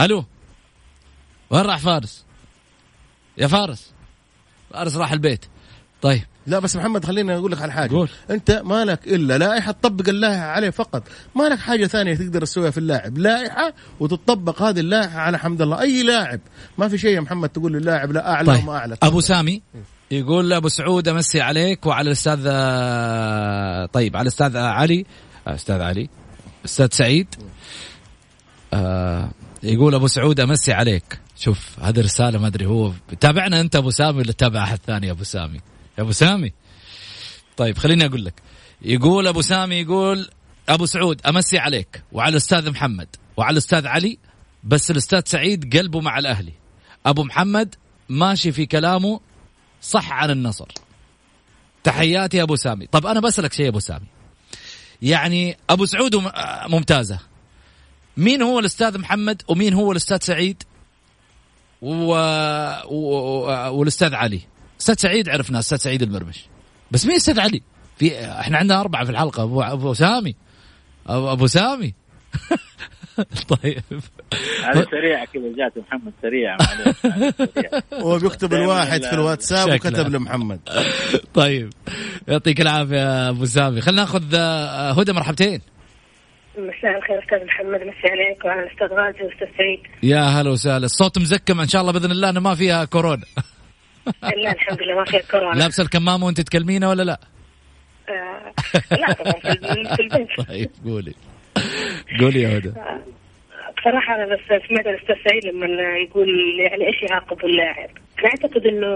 ألو. 0.00 0.24
وين 1.50 1.62
راح 1.62 1.78
فارس؟ 1.78 2.24
يا 3.38 3.46
فارس. 3.46 3.92
فارس 4.72 4.96
راح 4.96 5.12
البيت. 5.12 5.44
طيب. 6.02 6.22
لا 6.46 6.58
بس 6.58 6.76
محمد 6.76 7.04
خليني 7.04 7.36
أقول 7.36 7.52
لك 7.52 7.62
على 7.62 7.72
حاجة. 7.72 7.90
قول. 7.90 8.08
أنت 8.30 8.62
ما 8.64 8.84
لك 8.84 9.06
إلا 9.06 9.38
لائحة 9.38 9.72
تطبق 9.72 10.08
اللائحه 10.08 10.44
عليه 10.44 10.70
فقط. 10.70 11.02
ما 11.36 11.44
لك 11.44 11.58
حاجة 11.58 11.86
ثانية 11.86 12.14
تقدر 12.14 12.40
تسويها 12.40 12.70
في 12.70 12.78
اللاعب. 12.78 13.18
لائحة 13.18 13.74
وتطبق 14.00 14.62
هذه 14.62 14.80
اللائحة 14.80 15.18
على 15.18 15.38
حمد 15.38 15.62
الله. 15.62 15.80
أي 15.80 16.02
لاعب. 16.02 16.40
ما 16.78 16.88
في 16.88 16.98
شيء 16.98 17.14
يا 17.14 17.20
محمد 17.20 17.48
تقول 17.48 17.72
للاعب 17.72 18.12
لا 18.12 18.32
أعلى 18.32 18.46
طيب. 18.46 18.62
وما 18.62 18.76
أعلى. 18.76 18.96
أبو. 19.02 19.20
سامي. 19.20 19.62
يقول 20.10 20.52
ابو 20.52 20.68
سعود 20.68 21.08
أمسي 21.08 21.40
عليك 21.40 21.86
وعلى 21.86 22.06
الأستاذ 22.06 22.42
طيب 23.92 24.16
على 24.16 24.22
الأستاذ 24.22 24.56
علي. 24.56 25.06
أستاذ 25.46 25.80
علي. 25.80 26.08
أستاذ 26.64 26.88
سعيد. 26.92 27.34
آه 28.74 29.30
يقول 29.62 29.94
أبو 29.94 30.06
سعود 30.06 30.40
أمسي 30.40 30.72
عليك. 30.72 31.18
شوف 31.36 31.78
هذه 31.80 32.00
رسالة 32.00 32.38
ما 32.38 32.46
أدري 32.46 32.66
هو 32.66 32.92
تابعنا 33.20 33.60
أنت 33.60 33.76
أبو 33.76 33.90
سامي 33.90 34.18
ولا 34.18 34.32
تابع 34.32 34.62
أحد 34.62 34.78
ثاني 34.86 35.10
أبو 35.10 35.24
سامي؟ 35.24 35.60
يا 35.98 36.02
أبو 36.02 36.12
سامي. 36.12 36.52
طيب 37.56 37.78
خليني 37.78 38.06
أقول 38.06 38.24
لك. 38.24 38.42
يقول 38.82 39.26
أبو 39.26 39.42
سامي 39.42 39.74
يقول 39.74 40.30
أبو 40.68 40.86
سعود 40.86 41.20
أمسي 41.26 41.58
عليك 41.58 42.02
وعلى 42.12 42.30
الأستاذ 42.30 42.70
محمد 42.70 43.08
وعلى 43.36 43.52
الأستاذ 43.52 43.86
علي 43.86 44.18
بس 44.64 44.90
الأستاذ 44.90 45.22
سعيد 45.24 45.76
قلبه 45.76 46.00
مع 46.00 46.18
الأهلي. 46.18 46.52
أبو 47.06 47.24
محمد 47.24 47.74
ماشي 48.08 48.52
في 48.52 48.66
كلامه 48.66 49.20
صح 49.82 50.12
عن 50.12 50.30
النصر. 50.30 50.68
تحياتي 51.84 52.42
أبو 52.42 52.56
سامي. 52.56 52.86
طب 52.86 53.06
أنا 53.06 53.20
بسألك 53.20 53.52
شيء 53.52 53.68
أبو 53.68 53.78
سامي. 53.78 54.06
يعني 55.02 55.56
أبو 55.70 55.86
سعود 55.86 56.32
ممتازة. 56.68 57.18
مين 58.16 58.42
هو 58.42 58.58
الأستاذ 58.58 58.98
محمد 58.98 59.42
ومين 59.48 59.74
هو 59.74 59.92
الأستاذ 59.92 60.18
سعيد 60.20 60.62
و... 61.82 62.14
و... 62.84 62.98
والأستاذ 63.78 64.14
علي؟ 64.14 64.40
أستاذ 64.84 64.94
سعيد 64.96 65.28
عرفنا 65.28 65.58
أستاذ 65.58 65.78
سعيد 65.78 66.02
المرمش. 66.02 66.44
بس 66.90 67.06
مين 67.06 67.16
أستاذ 67.16 67.40
علي؟ 67.40 67.62
في 67.96 68.24
إحنا 68.24 68.58
عندنا 68.58 68.80
أربعة 68.80 69.04
في 69.04 69.10
الحلقة 69.10 69.42
ابو 69.42 69.62
أبو 69.62 69.94
سامي. 69.94 70.34
ابو, 71.06 71.32
أبو 71.32 71.46
سامي. 71.46 71.94
طيب. 73.62 73.82
هذه 74.64 74.86
سريعه 74.90 75.24
كذا 75.24 75.42
جات 75.58 75.72
محمد 75.78 76.12
سريعه 76.22 76.56
معليش 76.60 76.96
سريعة. 77.54 77.82
هو 77.94 78.18
بيكتب 78.18 78.54
الواحد 78.54 79.02
ال- 79.02 79.08
في 79.08 79.14
الواتساب. 79.14 79.74
وكتب 79.74 80.08
لمحمد. 80.08 80.60
طيب. 81.34 81.70
يعطيك 82.28 82.60
العافية 82.60 83.28
أبو 83.28 83.44
سامي. 83.44 83.80
خلينا 83.80 84.00
ناخذ 84.02 84.34
آه، 84.34 84.92
هدى 85.00 85.12
مرحبتين. 85.12 85.60
مساء 86.58 86.98
الخير 86.98 87.22
أستاذ 87.24 87.44
محمد 87.46 87.80
مسي 87.80 88.08
عليك 88.12 88.44
وعلى 88.44 88.60
الاستاذ 88.66 88.86
غازي 88.86 89.22
والاستاذ 89.24 89.48
سعيد. 89.58 89.80
يا 90.02 90.20
هلا 90.20 90.50
وسهلا. 90.50 90.84
الصوت 90.84 91.18
مزكم 91.18 91.60
إن 91.60 91.68
شاء 91.68 91.80
الله 91.80 91.92
بإذن 91.92 92.10
الله 92.10 92.30
إنه 92.30 92.40
ما 92.40 92.54
فيها 92.54 92.84
كورونا. 92.84 93.24
لا 94.22 94.52
الحمد 94.52 94.82
لله 94.82 94.94
ما 94.94 95.04
فيها 95.04 95.20
كورونا. 95.30 95.58
لابسة 95.58 95.82
الكمامة 95.82 96.26
وانت 96.26 96.40
تكلمينا 96.40 96.88
ولا 96.88 97.02
لا؟ 97.02 97.20
آه 98.08 98.52
لا 98.96 99.12
طبعا 99.12 99.32
في 99.40 99.48
ال- 99.52 99.96
في 99.96 100.02
البيت. 100.02 100.28
طيب 100.48 100.70
قولي. 100.84 101.14
قولي 102.20 102.42
يا 102.42 102.58
هدى. 102.58 102.68
بصراحة 103.78 104.14
أنا 104.14 104.26
بس 104.34 104.40
سمعت 104.68 104.86
الأستاذ 104.86 105.14
سعيد 105.28 105.44
لما 105.46 105.66
يقول 106.08 106.28
يعني 106.60 106.86
إيش 106.86 107.10
يعاقب 107.10 107.44
اللاعب. 107.44 107.90
أنا 108.18 108.28
أعتقد 108.28 108.66
إنه 108.66 108.88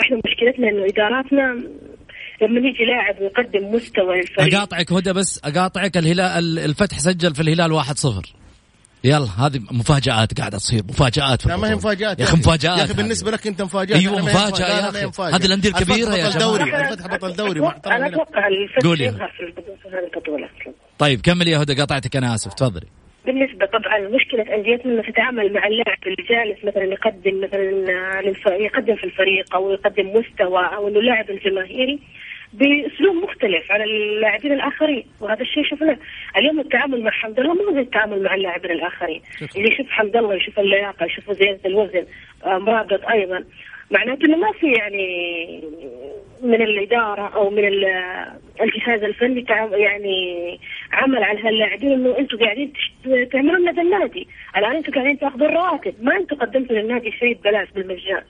إحنا 0.00 0.16
مشكلتنا 0.16 0.68
إنه 0.68 0.84
إداراتنا 0.86 1.52
لما 2.42 2.68
يجي 2.68 2.84
لاعب 2.84 3.20
ويقدم 3.20 3.74
مستوى 3.74 4.16
للفريق 4.20 4.54
أقاطعك 4.54 4.92
هدى 4.92 5.12
بس 5.12 5.40
أقاطعك 5.44 5.96
الهلال 5.96 6.58
الفتح 6.58 6.98
سجل 6.98 7.34
في 7.34 7.40
الهلال 7.40 7.82
1-0 7.82 8.43
يلا 9.04 9.28
هذه 9.38 9.60
مفاجآت 9.70 10.38
قاعدة 10.40 10.58
تصير 10.58 10.82
مفاجآت 10.88 11.42
في 11.42 11.48
لا 11.48 11.56
ما 11.56 11.70
هي. 11.70 11.74
مفاجآت 11.74 12.20
يا 12.20 12.24
أخي 12.24 12.36
مفاجآت 12.36 12.64
يا 12.78 12.84
أخي 12.84 12.92
هذه. 12.92 12.96
بالنسبة 12.96 13.30
لك 13.30 13.46
أنا 13.46 13.56
ما 13.56 14.00
هي 14.00 14.06
مفاجأة 14.22 14.66
يا 14.66 14.88
أخي. 15.08 15.22
هذه 15.36 15.46
الأندية 15.46 15.68
الكبيرة 15.68 16.14
يا 16.14 16.28
بطل 16.28 16.38
جماعة. 16.38 16.38
دوري 16.38 16.76
الفتح 16.76 17.06
بطل 17.06 17.36
دوري 17.36 17.60
أنا. 17.60 18.06
أتوقع 18.06 18.46
الفتح 18.46 18.86
قولي. 18.86 19.10
البطولة- 19.10 20.70
طيب 20.98 21.20
كمل 21.20 21.48
يا 21.48 21.62
هدى 21.62 21.74
قاطعتك 21.74 22.16
أنا 22.16 22.34
آسف 22.34 22.54
تفضلي 22.54 22.86
بالنسبة 23.26 23.66
طبعا 23.66 23.98
مشكلة 24.08 24.54
أنديتنا 24.54 24.92
إنها 24.92 25.10
تتعامل 25.10 25.52
مع 25.52 25.66
اللاعب 25.66 25.98
اللي 26.06 26.22
جالس 26.30 26.64
مثلا 26.64 26.84
يقدم 26.84 27.40
مثلا 27.44 28.20
للف... 28.22 28.46
يقدم 28.46 28.96
في 28.96 29.04
الفريق 29.04 29.54
أو 29.54 29.70
يقدم 29.72 30.06
مستوى 30.08 30.66
أو 30.76 30.88
إنه 30.88 30.98
اللاعب 31.00 31.30
الجماهيري 31.30 31.98
بأسلوب 32.54 33.16
مختلف 33.16 33.72
على 33.72 33.84
اللاعبين 33.84 34.52
الآخرين 34.52 35.04
وهذا 35.20 35.42
الشيء 35.42 35.64
شفناه. 35.64 35.96
اليوم 36.36 36.60
التعامل 36.60 37.02
مع 37.02 37.10
حمد 37.10 37.40
الله 37.40 37.54
مو 37.54 37.72
زي 37.74 37.80
التعامل 37.80 38.22
مع 38.22 38.34
اللاعبين 38.34 38.70
الآخرين. 38.70 39.22
اللي 39.56 39.72
يشوف 39.72 39.86
حمد 39.90 40.16
الله 40.16 40.34
يشوف 40.34 40.58
اللياقة 40.58 41.06
يشوف 41.06 41.30
زيادة 41.30 41.60
الوزن 41.66 42.04
آه، 42.46 42.58
مرابط 42.58 43.04
أيضا. 43.08 43.44
معناته 43.90 44.24
إنه 44.26 44.36
ما 44.36 44.52
في 44.52 44.72
يعني 44.72 45.06
من 46.42 46.62
الإدارة 46.62 47.28
أو 47.34 47.50
من 47.50 47.64
ال- 47.68 48.28
الجهاز 48.60 49.02
الفني 49.02 49.44
يعني 49.72 50.58
عمل 50.92 51.24
على 51.24 51.40
هاللاعبين 51.40 51.92
إنه 51.92 52.18
أنتم 52.18 52.38
قاعدين 52.38 52.72
تعملوا 53.32 53.58
لنا 53.58 53.72
بالنادي، 53.72 54.28
الآن 54.56 54.76
أنتم 54.76 54.92
قاعدين 54.92 55.18
تاخذوا 55.18 55.46
الرواتب، 55.48 55.94
ما 56.02 56.16
أنتم 56.16 56.36
قدمتوا 56.36 56.76
للنادي 56.76 57.10
شيء 57.12 57.34
ببلاش 57.34 57.68
بالمجان. 57.74 58.22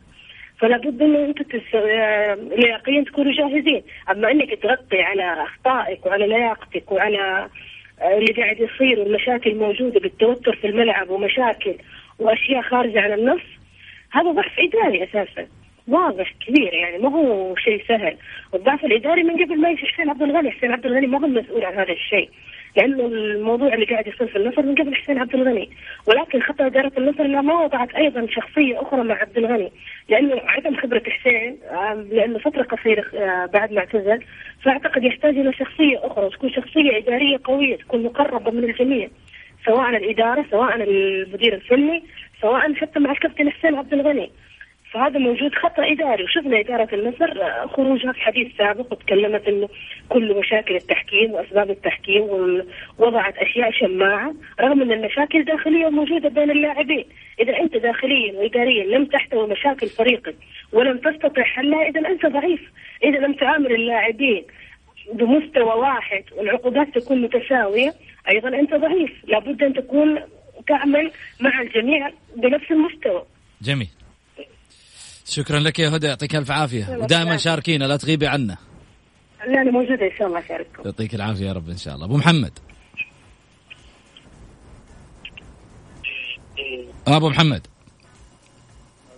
فلا 0.58 0.76
بد 0.76 1.02
إنه 1.02 1.24
أنتم 1.24 1.44
تس... 1.44 1.74
آه، 1.74 2.34
لياقيا 2.34 3.04
تكونوا 3.04 3.32
جاهزين، 3.32 3.82
أما 4.10 4.30
إنك 4.30 4.54
تغطي 4.62 5.02
على 5.02 5.42
أخطائك 5.42 6.06
وعلى 6.06 6.26
لياقتك 6.26 6.92
وعلى 6.92 7.48
آه، 8.02 8.18
اللي 8.18 8.32
قاعد 8.32 8.60
يصير 8.60 9.00
والمشاكل 9.00 9.50
الموجودة 9.50 10.00
بالتوتر 10.00 10.56
في 10.56 10.66
الملعب 10.66 11.10
ومشاكل 11.10 11.74
وأشياء 12.18 12.62
خارجة 12.62 13.00
عن 13.00 13.12
النص 13.12 13.42
هذا 14.12 14.30
ضعف 14.30 14.58
إداري 14.58 15.04
أساسا. 15.04 15.46
واضح 15.88 16.32
كبير 16.46 16.74
يعني 16.74 16.98
ما 16.98 17.08
هو 17.08 17.56
شيء 17.56 17.84
سهل. 17.88 18.16
والضعف 18.52 18.84
الإداري 18.84 19.22
من 19.22 19.44
قبل 19.44 19.60
ما 19.60 19.70
يجي 19.70 19.86
حسين 19.86 20.10
عبد 20.10 20.22
الغني 20.22 20.50
حسين 20.50 20.72
عبد 20.72 20.86
الغني 20.86 21.06
ما 21.06 21.20
هو 21.20 21.24
المسؤول 21.24 21.64
عن 21.64 21.74
هذا 21.74 21.92
الشيء. 21.92 22.30
لأنه 22.76 23.06
الموضوع 23.06 23.74
اللي 23.74 23.86
قاعد 23.86 24.06
يصير 24.06 24.26
في 24.26 24.36
النصر 24.36 24.62
من 24.62 24.74
قبل 24.74 24.94
حسين 24.94 25.18
عبد 25.18 25.34
الغني. 25.34 25.70
ولكن 26.06 26.42
خطأ 26.42 26.66
إدارة 26.66 26.92
النصر 26.98 27.24
إنها 27.24 27.40
ما 27.40 27.64
وضعت 27.64 27.94
أيضا 27.94 28.26
شخصية 28.30 28.82
أخرى 28.82 29.02
مع 29.02 29.14
عبد 29.14 29.38
الغني 29.38 29.72
لأنه 30.08 30.40
عدم 30.44 30.76
خبرة 30.76 31.02
حسين 31.08 31.58
لأنه 32.10 32.38
فترة 32.38 32.62
قصيرة 32.62 33.04
آه، 33.14 33.46
بعد 33.46 33.72
ما 33.72 33.78
اعتزل 33.78 34.24
فأعتقد 34.62 35.04
يحتاج 35.04 35.38
إلى 35.38 35.52
شخصية 35.52 36.06
أخرى 36.06 36.24
وتكون 36.24 36.50
شخصية 36.50 36.98
إدارية 36.98 37.40
قوية 37.44 37.76
تكون 37.76 38.02
مقربة 38.02 38.50
من 38.50 38.64
الجميع 38.64 39.08
سواء 39.66 39.96
الإدارة 39.96 40.44
سواء 40.50 40.74
المدير 40.82 41.54
الفني 41.54 42.02
سواء 42.40 42.74
حتى 42.74 42.98
مع 43.00 43.12
الكابتن 43.12 43.50
حسين 43.50 43.74
عبد 43.74 43.92
الغني. 43.92 44.30
فهذا 44.94 45.18
موجود 45.18 45.54
خطا 45.54 45.92
إداري. 45.92 46.24
وشفنا 46.24 46.60
إدارة 46.60 46.88
النصر 46.94 47.42
آه، 47.42 47.66
خروجها 47.66 48.12
في 48.12 48.20
حديث 48.20 48.56
سابق 48.58 48.92
وتكلمت 48.92 49.48
إنه 49.48 49.68
كل 50.08 50.38
مشاكل 50.38 50.76
التحكيم 50.76 51.32
وأسباب 51.32 51.70
التحكيم 51.70 52.22
ووضعت 52.98 53.36
أشياء 53.36 53.70
شماعة 53.70 54.34
رغم 54.60 54.82
إن 54.82 54.92
المشاكل 54.92 55.44
داخلية 55.44 55.88
موجوده 55.88 56.28
بين 56.28 56.50
اللاعبين، 56.50 57.04
إذا 57.40 57.58
أنت 57.60 57.76
داخليا 57.76 58.32
واداريا 58.32 58.98
لم 58.98 59.04
تحتوي 59.04 59.48
مشاكل 59.48 59.86
فريقك 59.86 60.34
ولم 60.72 60.98
تستطع 60.98 61.42
حلها 61.42 61.88
إذا 61.88 62.08
أنت 62.08 62.26
ضعيف، 62.26 62.60
إذا 63.04 63.18
لم 63.18 63.32
تعامل 63.32 63.74
اللاعبين 63.74 64.44
بمستوى 65.12 65.74
واحد 65.74 66.24
والعقوبات 66.36 66.98
تكون 66.98 67.22
متساوية 67.22 67.92
أيضا 68.28 68.48
أنت 68.48 68.74
ضعيف، 68.74 69.12
لابد 69.24 69.62
أن 69.62 69.74
تكون 69.74 70.20
تعمل 70.68 71.10
مع 71.40 71.60
الجميع 71.60 72.10
بنفس 72.36 72.70
المستوى. 72.70 73.22
جميل. 73.62 73.88
شكرا 75.24 75.60
لك 75.60 75.78
يا 75.78 75.96
هدى 75.96 76.06
يعطيك 76.06 76.36
ألف 76.36 76.50
عافية. 76.50 76.96
ودائما 76.98 77.36
شاركينا 77.36 77.84
لا 77.84 77.96
تغيبي 77.96 78.26
عنا. 78.26 78.56
لا 79.46 79.62
أنا 79.62 79.70
موجودة 79.70 80.06
إن 80.06 80.16
شاء 80.18 80.28
الله 80.28 80.38
أشارككم. 80.38 80.82
يعطيك 80.84 81.14
العافية 81.14 81.46
يا 81.46 81.52
رب 81.52 81.68
إن 81.68 81.76
شاء 81.76 81.94
الله. 81.94 82.06
أبو 82.06 82.16
محمد. 82.16 82.58
أبو 87.06 87.28
محمد. 87.28 87.66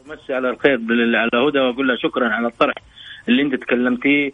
مسي 0.06 0.34
على 0.34 0.50
الخير 0.50 0.78
على 1.16 1.48
هدى 1.48 1.58
وأقول 1.58 1.88
لها 1.88 1.96
شكرا 1.96 2.28
على 2.28 2.46
الطرح 2.46 2.74
اللي 3.28 3.42
أنت 3.42 3.54
تكلمتيه. 3.54 4.32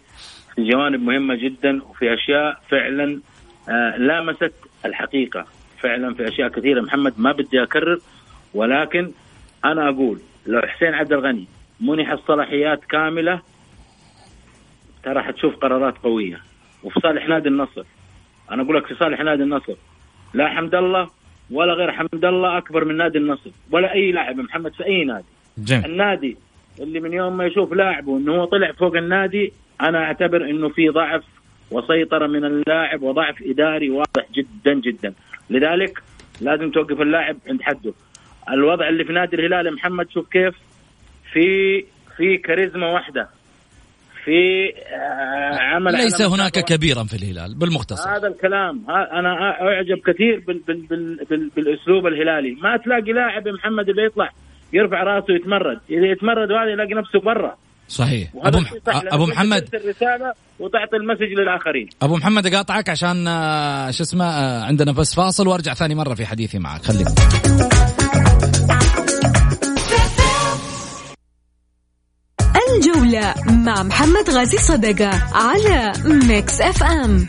في 0.54 0.70
جوانب 0.70 1.00
مهمة 1.00 1.34
جدا 1.34 1.82
وفي 1.82 2.14
أشياء 2.14 2.60
فعلا 2.70 3.20
آه، 3.68 3.96
لامست 3.96 4.52
الحقيقة. 4.84 5.46
فعلا 5.80 6.14
في 6.14 6.28
أشياء 6.28 6.48
كثيرة. 6.48 6.80
محمد 6.80 7.14
ما 7.18 7.32
بدي 7.32 7.62
أكرر 7.62 7.98
ولكن 8.54 9.12
أنا 9.64 9.88
أقول 9.88 10.20
لو 10.46 10.60
حسين 10.60 10.94
عبد 10.94 11.12
الغني 11.12 11.46
منح 11.82 12.10
الصلاحيات 12.10 12.84
كاملة. 12.84 13.40
ترى 15.02 15.22
حتشوف 15.22 15.56
قرارات 15.56 15.98
قوية. 15.98 16.40
وفي 16.82 17.00
صالح 17.00 17.28
نادي 17.28 17.48
النصر. 17.48 17.84
أنا 18.50 18.62
أقول 18.62 18.76
لك 18.76 18.86
في 18.86 18.94
صالح 18.94 19.20
نادي 19.20 19.42
النصر. 19.42 19.74
لا 20.34 20.48
حمد 20.48 20.74
الله 20.74 21.10
ولا 21.50 21.72
غير 21.72 21.92
حمد 21.92 22.24
الله 22.24 22.58
أكبر 22.58 22.84
من 22.84 22.96
نادي 22.96 23.18
النصر. 23.18 23.50
ولا 23.70 23.92
أي 23.92 24.12
لاعب 24.12 24.36
محمد 24.36 24.74
في 24.74 24.84
أي 24.84 25.04
نادي. 25.04 25.24
جميل. 25.58 25.84
النادي 25.84 26.36
اللي 26.80 27.00
من 27.00 27.12
يوم 27.12 27.36
ما 27.36 27.46
يشوف 27.46 27.72
لاعبه 27.72 28.18
انه 28.18 28.32
هو 28.32 28.44
طلع 28.44 28.72
فوق 28.72 28.96
النادي 28.96 29.52
أنا 29.80 30.04
أعتبر 30.04 30.50
إنه 30.50 30.68
في 30.68 30.88
ضعف 30.88 31.24
وسيطرة 31.70 32.26
من 32.26 32.44
اللاعب 32.44 33.02
وضعف 33.02 33.42
إداري 33.42 33.90
واضح 33.90 34.26
جدا 34.34 34.74
جدا. 34.74 35.14
لذلك 35.50 36.02
لازم 36.40 36.70
توقف 36.70 37.00
اللاعب 37.00 37.36
عند 37.46 37.62
حده. 37.62 37.92
الوضع 38.50 38.88
اللي 38.88 39.04
في 39.04 39.12
نادي 39.12 39.36
الهلال 39.36 39.74
محمد 39.74 40.10
شوف 40.10 40.28
كيف؟ 40.28 40.54
في 41.32 41.80
في 42.16 42.36
كاريزما 42.36 42.86
واحدة. 42.86 43.28
في 44.24 44.68
آه، 44.94 45.58
عمل 45.60 45.92
ليس 45.92 46.22
هناك. 46.22 46.52
كبيرا 46.52 47.04
في 47.04 47.16
الهلال 47.16 47.54
بالمختصر. 47.54 48.16
هذا 48.16 48.28
الكلام. 48.28 48.84
أنا 48.88 49.30
أعجب 49.60 49.98
كثير 50.06 50.42
بال 50.46 50.58
بال 50.58 50.86
بال 50.86 51.24
بال 51.30 51.50
بالأسلوب 51.56 52.06
الهلالي. 52.06 52.56
ما 52.62 52.76
تلاقي 52.76 53.12
لاعب 53.12 53.48
محمد 53.48 53.88
اللي 53.88 54.04
يطلع 54.04 54.30
يرفع 54.72 55.02
رأسه 55.02 55.34
يتمرد 55.34 55.80
إذا 55.90 56.06
يتمرد 56.06 56.50
وهذا 56.50 56.70
يلاقي 56.70 56.94
نفسه 56.94 57.20
برا. 57.20 57.56
صحيح. 57.88 58.28
أبو 58.36 58.58
مح... 58.58 58.72
أبو 59.12 59.26
محمد 59.26 59.62
ترسل 59.62 59.88
رساله 59.88 60.32
وتعطي 60.60 60.96
ال 60.96 61.01
message 61.01 61.32
للآخرين. 61.38 61.88
أبو 62.02 62.16
محمد 62.16 62.46
أقاطعك 62.46 62.88
عشان 62.88 63.28
آه، 63.28 63.90
شو 63.90 64.02
اسمه 64.02 64.24
آه، 64.24 64.64
عندنا 64.64 64.92
بس 64.92 65.14
فاصل 65.14 65.48
وأرجع 65.48 65.74
ثاني 65.74 65.94
مرة 65.94 66.14
في 66.14 66.26
حديثي 66.26 66.58
معك. 66.58 66.82
خليك. 66.82 67.08
الجولة 73.02 73.34
مع 73.66 73.82
محمد 73.82 74.30
غازي 74.30 74.56
صدقة 74.56 75.10
على 75.34 75.92
ميكس 76.28 76.60
اف 76.60 76.82
ام 76.82 77.26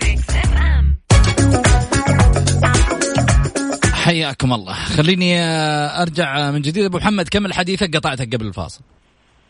حياكم 3.94 4.54
الله. 4.54 4.74
خليني 4.74 5.40
آه، 5.40 6.02
أرجع 6.02 6.52
من 6.52 6.62
جديد. 6.62 6.84
أبو 6.84 6.98
محمد 6.98 7.28
كمل 7.32 7.54
حديثك 7.54 7.98
قطعتك 7.98 8.36
قبل 8.36 8.48
الفاصل؟ 8.48 8.84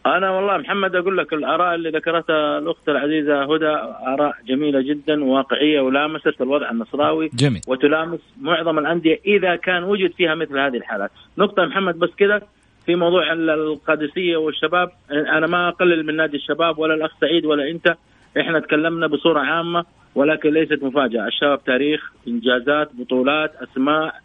أنا 0.05 0.31
والله 0.31 0.57
محمد 0.57 0.95
أقول 0.95 1.17
لك 1.17 1.33
الآراء 1.33 1.75
اللي 1.75 1.89
ذكرتها 1.89 2.57
الأخت 2.57 2.89
العزيزة 2.89 3.43
هدى 3.43 3.73
آراء 4.07 4.33
جميلة 4.47 4.81
جدا 4.81 5.23
وواقعيه 5.23 5.81
ولامست 5.81 6.41
الوضع 6.41 6.71
النصراوي 6.71 7.29
جميل. 7.33 7.61
وتلامس 7.67 8.19
معظم 8.41 8.79
الأندية 8.79 9.19
إذا 9.25 9.55
كان 9.55 9.83
وجد 9.83 10.11
فيها 10.17 10.35
مثل 10.35 10.59
هذه 10.59 10.77
الحالات. 10.77 11.11
نقطة 11.37 11.65
محمد 11.65 11.99
بس 11.99 12.09
كذا 12.17 12.41
في 12.85 12.95
موضوع 12.95 13.33
ال- 13.33 13.49
القادسية 13.49 14.37
والشباب 14.37 14.89
أنا 15.11 15.47
ما 15.47 15.67
أقلل 15.67 16.05
من 16.05 16.15
نادي 16.15 16.37
الشباب 16.37 16.79
ولا 16.79 16.93
الأخ 16.93 17.11
سعيد 17.21 17.45
ولا 17.45 17.69
أنت. 17.69 17.95
إحنا 18.39 18.59
تكلمنا 18.59 19.07
بصورة 19.07 19.39
عامة 19.39 19.85
ولكن 20.15 20.49
ليست 20.53 20.83
مفاجأة. 20.83 21.27
الشباب 21.27 21.63
تاريخ 21.63 22.11
إنجازات 22.27 22.89
بطولات 22.93 23.51
أسماء 23.55 24.15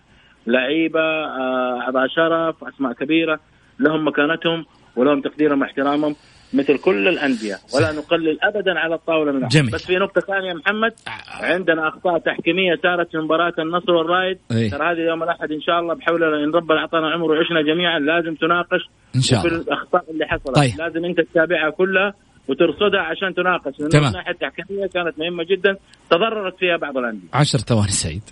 لعيبة 0.47 1.01
آه، 1.01 1.81
اعضاء 1.81 2.07
شرف 2.09 2.65
أسماء 2.65 2.93
كبيرة. 2.93 3.41
لهم 3.81 4.09
مكانتهم 4.09 4.67
ولهم 4.97 5.21
تقديرهم 5.21 5.61
واحترامهم. 5.61 6.15
مثل 6.53 6.79
كل 6.79 7.09
الأندية 7.09 7.55
ولا 7.75 7.93
نقلل 7.93 8.39
ابدا 8.43 8.79
على 8.79 8.95
الطاولة 8.95 9.33
من 9.33 9.49
جميل. 9.49 9.71
بس 9.71 9.87
في 9.87 9.97
نقطة 9.97 10.21
ثانية 10.21 10.55
محمد 10.55 10.93
عندنا 11.41 11.89
أخطاء 11.89 12.19
تحكيمية 12.19 12.75
صارت 12.83 13.11
في 13.11 13.19
مباراة 13.19 13.53
النصر 13.59 13.93
والرايد 13.93 14.39
إيه. 14.53 14.71
ترى 14.71 14.93
هذه 14.93 15.01
يوم 15.01 15.23
الأحد 15.23 15.53
إن 15.53 15.61
شاء 15.61 15.81
الله 15.81 15.95
بحول 15.95 16.25
الله 16.25 16.45
إن 16.45 16.55
ربنا 16.55 16.79
أعطانا 16.79 17.11
عمر 17.11 17.31
وعشنا 17.31 17.63
جميعا 17.63 17.99
لازم 17.99 18.35
تناقش 18.35 18.81
إن 19.17 19.21
شاء 19.21 19.47
الله 19.47 19.61
الأخطاء 19.61 20.05
اللي 20.11 20.27
حصلت 20.27 20.57
طيب. 20.57 20.73
لازم 20.79 21.05
أنت 21.05 21.21
تتابعها 21.21 21.71
كلها 21.71 22.15
وترصدها 22.49 23.01
عشان 23.01 23.35
تناقش. 23.35 23.93
تمام. 23.93 24.07
الناحيه 24.07 24.31
التحكيميه 24.31 24.87
كانت 24.87 25.19
مهمة 25.19 25.45
جدا. 25.45 25.77
تضررت 26.11 26.57
فيها 26.59 26.77
بعض 26.77 26.97
الأندية. 26.97 27.29
عشر 27.33 27.59
ثواني 27.59 27.91
سعيد. 27.91 28.23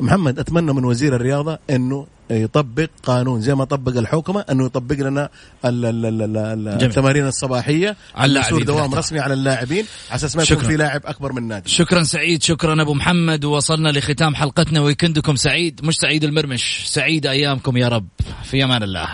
محمد 0.00 0.38
أتمنى 0.38 0.72
من 0.72 0.84
وزير 0.84 1.16
الرياضة 1.16 1.58
إنه 1.70 2.06
يطبق 2.30 2.88
قانون 3.02 3.40
زي 3.40 3.54
ما 3.54 3.64
طبق 3.64 3.96
الحكومة 3.96 4.44
إنه 4.50 4.66
يطبق 4.66 4.94
لنا 4.96 5.28
ال- 5.64 5.84
ال- 5.84 6.06
ال- 6.06 6.22
ال- 6.22 6.36
ال- 6.36 6.78
جميل. 6.78 6.84
التمارين 6.90 7.26
الصباحية 7.26 7.96
على 8.14 8.28
اللاعبين 8.28 8.54
يصير 8.56 8.66
دوام. 8.66 8.94
رسمي 8.94 9.20
على 9.20 9.34
اللاعبين 9.34 9.84
على 10.08 10.14
أساس 10.16 10.36
ما 10.36 10.42
يكون 10.42 10.56
شكراً. 10.56 10.68
في 10.68 10.76
لاعب 10.76 11.00
أكبر 11.04 11.32
من 11.32 11.48
نادي. 11.48 11.68
شكرا 11.68 12.02
سعيد 12.02 12.42
شكرا 12.42 12.82
أبو 12.82 12.94
محمد. 12.94 13.44
وصلنا 13.44 13.88
لختام 13.88 14.34
حلقتنا 14.34 14.80
ويكندكم 14.80 15.34
سعيد. 15.34 15.80
مش 15.84 15.94
سعيد 15.94 16.24
المرمش 16.24 16.82
سعيد 16.86 17.26
أيامكم 17.26 17.76
يا 17.76 17.88
رب. 17.88 18.08
في 18.44 18.64
أمان 18.64 18.82
الله. 18.82 19.08